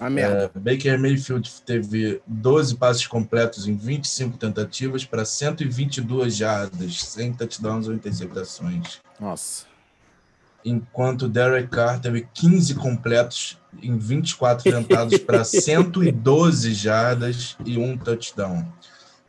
[0.00, 0.50] A merda.
[0.54, 7.88] É, Baker Mayfield teve 12 passes completos em 25 tentativas para 122 jardas, sem touchdowns
[7.88, 9.02] ou interceptações.
[9.20, 9.73] Nossa.
[10.64, 18.64] Enquanto Derek Carr teve 15 completos em 24 tentados para 112 jardas e um touchdown.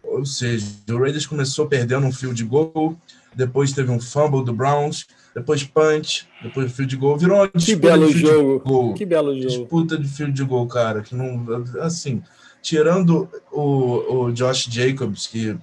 [0.03, 2.95] Ou seja, o Raiders começou perdendo um field goal,
[3.35, 8.09] depois teve um fumble do Browns, depois punch, depois field goal, virou uma Que belo
[8.09, 8.59] jogo.
[8.59, 8.93] Goal.
[8.93, 9.47] Que belo jogo.
[9.47, 11.45] Disputa de field goal, cara, que não
[11.81, 12.23] assim,
[12.61, 15.57] tirando o, o Josh Jacobs, que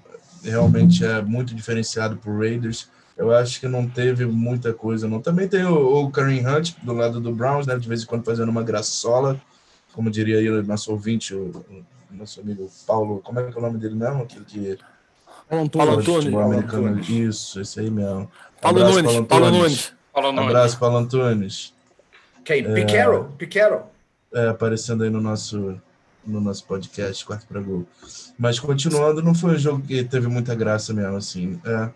[0.44, 5.20] realmente é muito diferenciado para Raiders, eu acho que não teve muita coisa, não.
[5.20, 7.78] Também tem o, o Kareem Hunt do lado do Browns, né?
[7.78, 9.40] De vez em quando fazendo uma graçola,
[9.92, 11.64] como diria aí o nosso ouvinte, o,
[12.10, 14.22] o nosso amigo Paulo, como é que é o nome dele mesmo?
[14.22, 14.78] Aquele que.
[15.48, 16.34] Paulo Antunes.
[16.34, 17.00] americano.
[17.00, 18.30] Isso, esse aí mesmo.
[18.60, 19.26] Paulo Abraço, Nunes.
[19.26, 19.92] Paulo Nunes.
[20.12, 20.48] Paulo Nunes.
[20.48, 21.74] Abraço, Paulo Antunes.
[22.44, 22.72] Quem?
[22.72, 23.32] Piquero?
[23.36, 23.82] Piquero.
[24.32, 25.78] É, aparecendo aí no nosso,
[26.26, 27.86] no nosso podcast, Quarto para Gol.
[28.38, 31.60] Mas continuando, não foi um jogo que teve muita graça mesmo, assim.
[31.66, 31.90] É,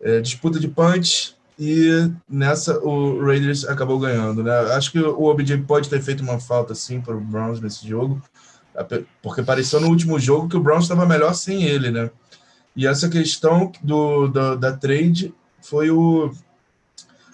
[0.00, 4.52] é, disputa de punch e nessa o Raiders acabou ganhando, né?
[4.74, 8.22] Acho que o OBJ pode ter feito uma falta, sim, para o Browns nesse jogo,
[9.22, 12.10] porque pareceu no último jogo que o Browns estava melhor sem ele, né?
[12.74, 16.30] E essa questão do, do da trade foi o,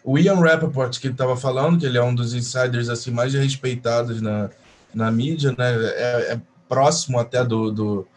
[0.05, 4.23] o Ian Rappaport que estava falando, que ele é um dos insiders assim mais respeitados
[4.23, 4.51] na,
[4.95, 5.75] na mídia, né?
[5.75, 8.09] É, é próximo até do, do,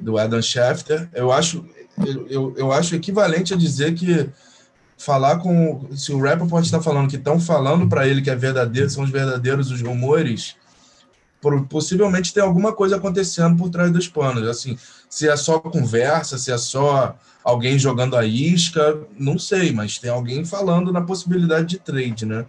[0.00, 1.08] do Adam Schefter.
[1.14, 1.64] Eu acho,
[2.28, 4.28] eu, eu, acho equivalente a dizer que
[4.96, 5.88] falar com.
[5.94, 9.10] Se o Rappaport está falando que estão falando para ele que é verdadeiro, são os
[9.10, 10.56] verdadeiros os rumores,
[11.68, 14.46] possivelmente tem alguma coisa acontecendo por trás dos panos.
[14.48, 14.76] Assim,
[15.08, 20.10] se é só conversa, se é só alguém jogando a isca, não sei, mas tem
[20.10, 22.44] alguém falando na possibilidade de trade, né?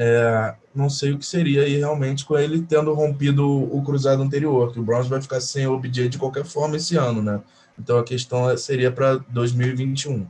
[0.00, 4.72] É, não sei o que seria aí realmente com ele tendo rompido o cruzado anterior,
[4.72, 7.40] que o Browns vai ficar sem o OBJ de qualquer forma esse ano, né?
[7.78, 10.26] Então a questão seria para 2021.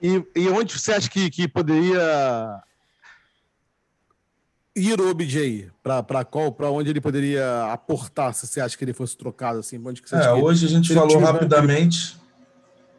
[0.00, 2.62] E, e onde você acha que, que poderia
[4.74, 5.70] ir o OBJ?
[5.82, 8.32] Para qual, para onde ele poderia aportar?
[8.32, 9.80] Se você acha que ele fosse trocado assim?
[9.84, 12.16] Onde que você é, hoje a gente falou rapidamente.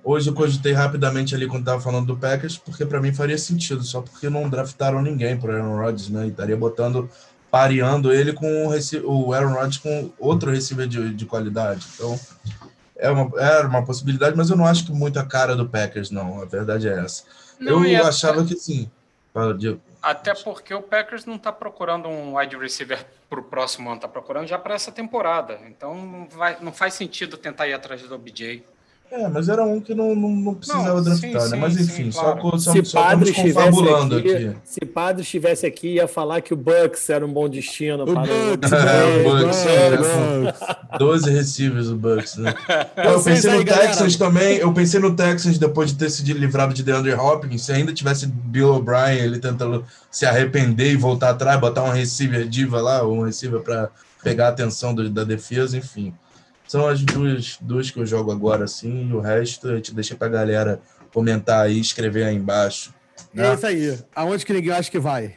[0.04, 3.84] Hoje eu cogitei rapidamente ali quando estava falando do Packers, porque para mim faria sentido,
[3.84, 6.26] só porque não draftaram ninguém para Aaron Rodgers, né?
[6.26, 7.10] E estaria botando,
[7.52, 8.68] pareando ele com
[9.04, 11.86] o Aaron Rodgers com outro receiver de, de qualidade.
[11.96, 12.18] Então,
[13.00, 16.42] é uma, era uma possibilidade, mas eu não acho que muita cara do Packers, não.
[16.42, 17.24] A verdade é essa.
[17.60, 18.92] Não, eu achava até, que sim.
[20.02, 24.08] Até porque o Packers não está procurando um wide receiver para o próximo ano, está
[24.08, 25.60] procurando já para essa temporada.
[25.68, 28.64] Então não, vai, não faz sentido tentar ir atrás do OBJ.
[29.12, 31.58] É, mas era um que não, não, não precisava não, draftar, sim, né?
[31.58, 32.42] Mas enfim, sim, claro.
[32.42, 36.54] só, só, se só padre confabulando aqui, aqui, Se padre estivesse aqui, ia falar que
[36.54, 38.04] o Bucks era um bom destino.
[38.04, 38.76] O para Bucks, o...
[38.76, 41.00] É, o Bucks, é, Bucks.
[41.00, 42.54] 12 receivers o Bucks, né?
[43.04, 46.84] eu pensei no Texans também, eu pensei no Texans depois de ter se livrado de
[46.84, 51.82] DeAndre Hopkins, se ainda tivesse Bill O'Brien, ele tentando se arrepender e voltar atrás, botar
[51.82, 53.90] um receiver diva lá, um receiver para
[54.24, 56.14] pegar a atenção do, da defesa, enfim.
[56.70, 60.14] São as duas, duas que eu jogo agora, assim, e o resto a gente deixa
[60.14, 60.80] pra galera
[61.12, 62.94] comentar aí, escrever aí embaixo.
[63.34, 63.50] Né?
[63.50, 64.00] É isso aí.
[64.16, 65.34] Aonde que ninguém acha que vai?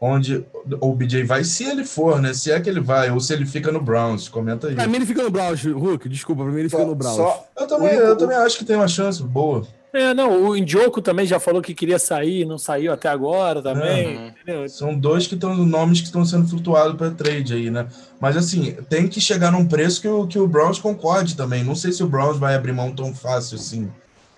[0.00, 0.44] Onde
[0.80, 2.34] o BJ vai, se ele for, né?
[2.34, 4.28] Se é que ele vai, ou se ele fica no Browns.
[4.28, 4.74] Comenta aí.
[4.74, 6.08] Pra mim ele fica no Browns, Hulk.
[6.08, 7.16] Desculpa, pra mim ele fica no Browns.
[7.16, 7.46] Só...
[7.56, 9.68] Eu, também, eu também acho que tem uma chance boa.
[9.96, 14.34] É, não, o Indioco também já falou que queria sair, não saiu até agora também.
[14.46, 17.88] É, são dois que estão nomes que estão sendo flutuados para trade aí, né?
[18.20, 21.64] Mas assim, tem que chegar num preço que o, que o Browns concorde também.
[21.64, 23.90] Não sei se o Browns vai abrir mão tão fácil assim,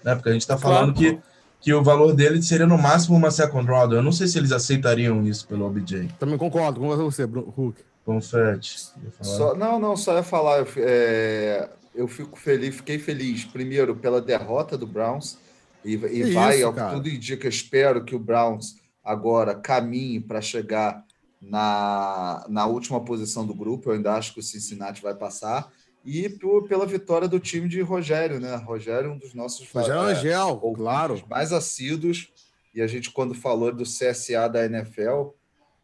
[0.04, 0.14] né?
[0.14, 1.16] Porque a gente está falando claro.
[1.16, 1.18] que,
[1.60, 3.96] que o valor dele seria no máximo uma second round.
[3.96, 6.08] Eu não sei se eles aceitariam isso pelo OBJ.
[6.20, 7.82] Também concordo com você, Hulk.
[8.04, 8.76] Confete.
[9.20, 10.64] Só, não, não, só ia falar.
[10.76, 15.36] É, eu fico feliz, fiquei feliz, primeiro, pela derrota do Browns
[15.84, 20.40] e, e vai, isso, ao que tudo indica, espero que o Browns agora caminhe para
[20.40, 21.04] chegar
[21.40, 23.88] na, na última posição do grupo.
[23.88, 25.72] Eu ainda acho que o Cincinnati vai passar.
[26.04, 28.54] E por, pela vitória do time de Rogério, né?
[28.56, 31.22] Rogério, um dos nossos Rogério é, Angel, claro.
[31.28, 32.32] mais assíduos.
[32.74, 35.30] E a gente, quando falou do CSA da NFL,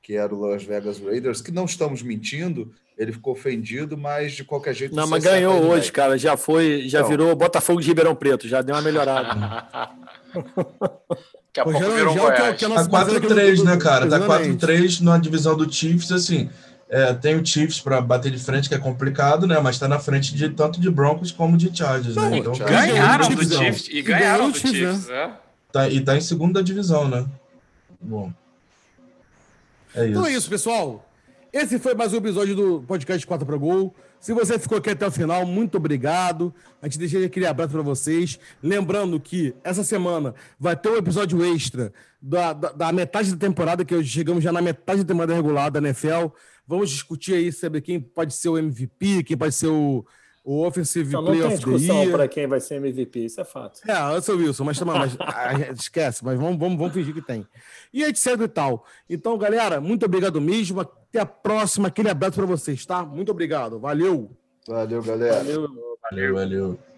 [0.02, 4.44] que era o Las Vegas Raiders, que não estamos mentindo, ele ficou ofendido, mas de
[4.44, 4.94] qualquer jeito.
[4.94, 6.16] Não, mas ganhou hoje, cara.
[6.16, 9.68] Já foi, já virou Botafogo de Ribeirão Preto, já deu uma melhorada.
[11.54, 12.56] Daqui a pouco virou um Goiás.
[12.56, 14.08] Que é tá 4-3, né, cara?
[14.08, 16.50] Tá 4-3 na divisão do Chiefs, assim.
[16.88, 19.58] É, tem o Chiefs para bater de frente, que é complicado, né?
[19.60, 22.38] Mas está na frente de tanto de Broncos como de Chargers, né?
[22.38, 25.32] Então, ganharam do Chiefs e ganharam do Chiefs, né?
[25.72, 27.24] Tá, e tá em segunda divisão, né?
[28.00, 28.32] Bom.
[29.94, 30.10] É isso.
[30.10, 31.04] Então é isso, pessoal.
[31.54, 33.94] Esse foi mais um episódio do podcast 4 para Gol.
[34.18, 36.52] Se você ficou aqui até o final, muito obrigado.
[36.82, 38.40] A gente deixa aquele abraço para vocês.
[38.60, 43.84] Lembrando que essa semana vai ter um episódio extra da, da, da, metade da temporada,
[43.84, 46.34] que chegamos já na metade da temporada regular da NFL.
[46.66, 50.04] Vamos discutir aí sobre quem pode ser o MVP, quem pode ser o,
[50.44, 53.80] o Offensive não, Player não tem discussão para quem vai ser MVP, isso é fato.
[53.88, 55.16] É, eu sou Wilson, mas, mas
[55.80, 57.46] esquece, mas vamos, vamos, vamos fingir que tem.
[57.92, 58.84] E etc e tal.
[59.08, 60.80] Então, galera, muito obrigado mesmo.
[60.80, 61.88] Até a próxima.
[61.88, 63.02] Aquele abraço para vocês, tá?
[63.02, 63.78] Muito obrigado.
[63.78, 64.30] Valeu.
[64.68, 65.36] Valeu, galera.
[65.36, 65.70] Valeu,
[66.10, 66.34] valeu.
[66.34, 66.93] valeu.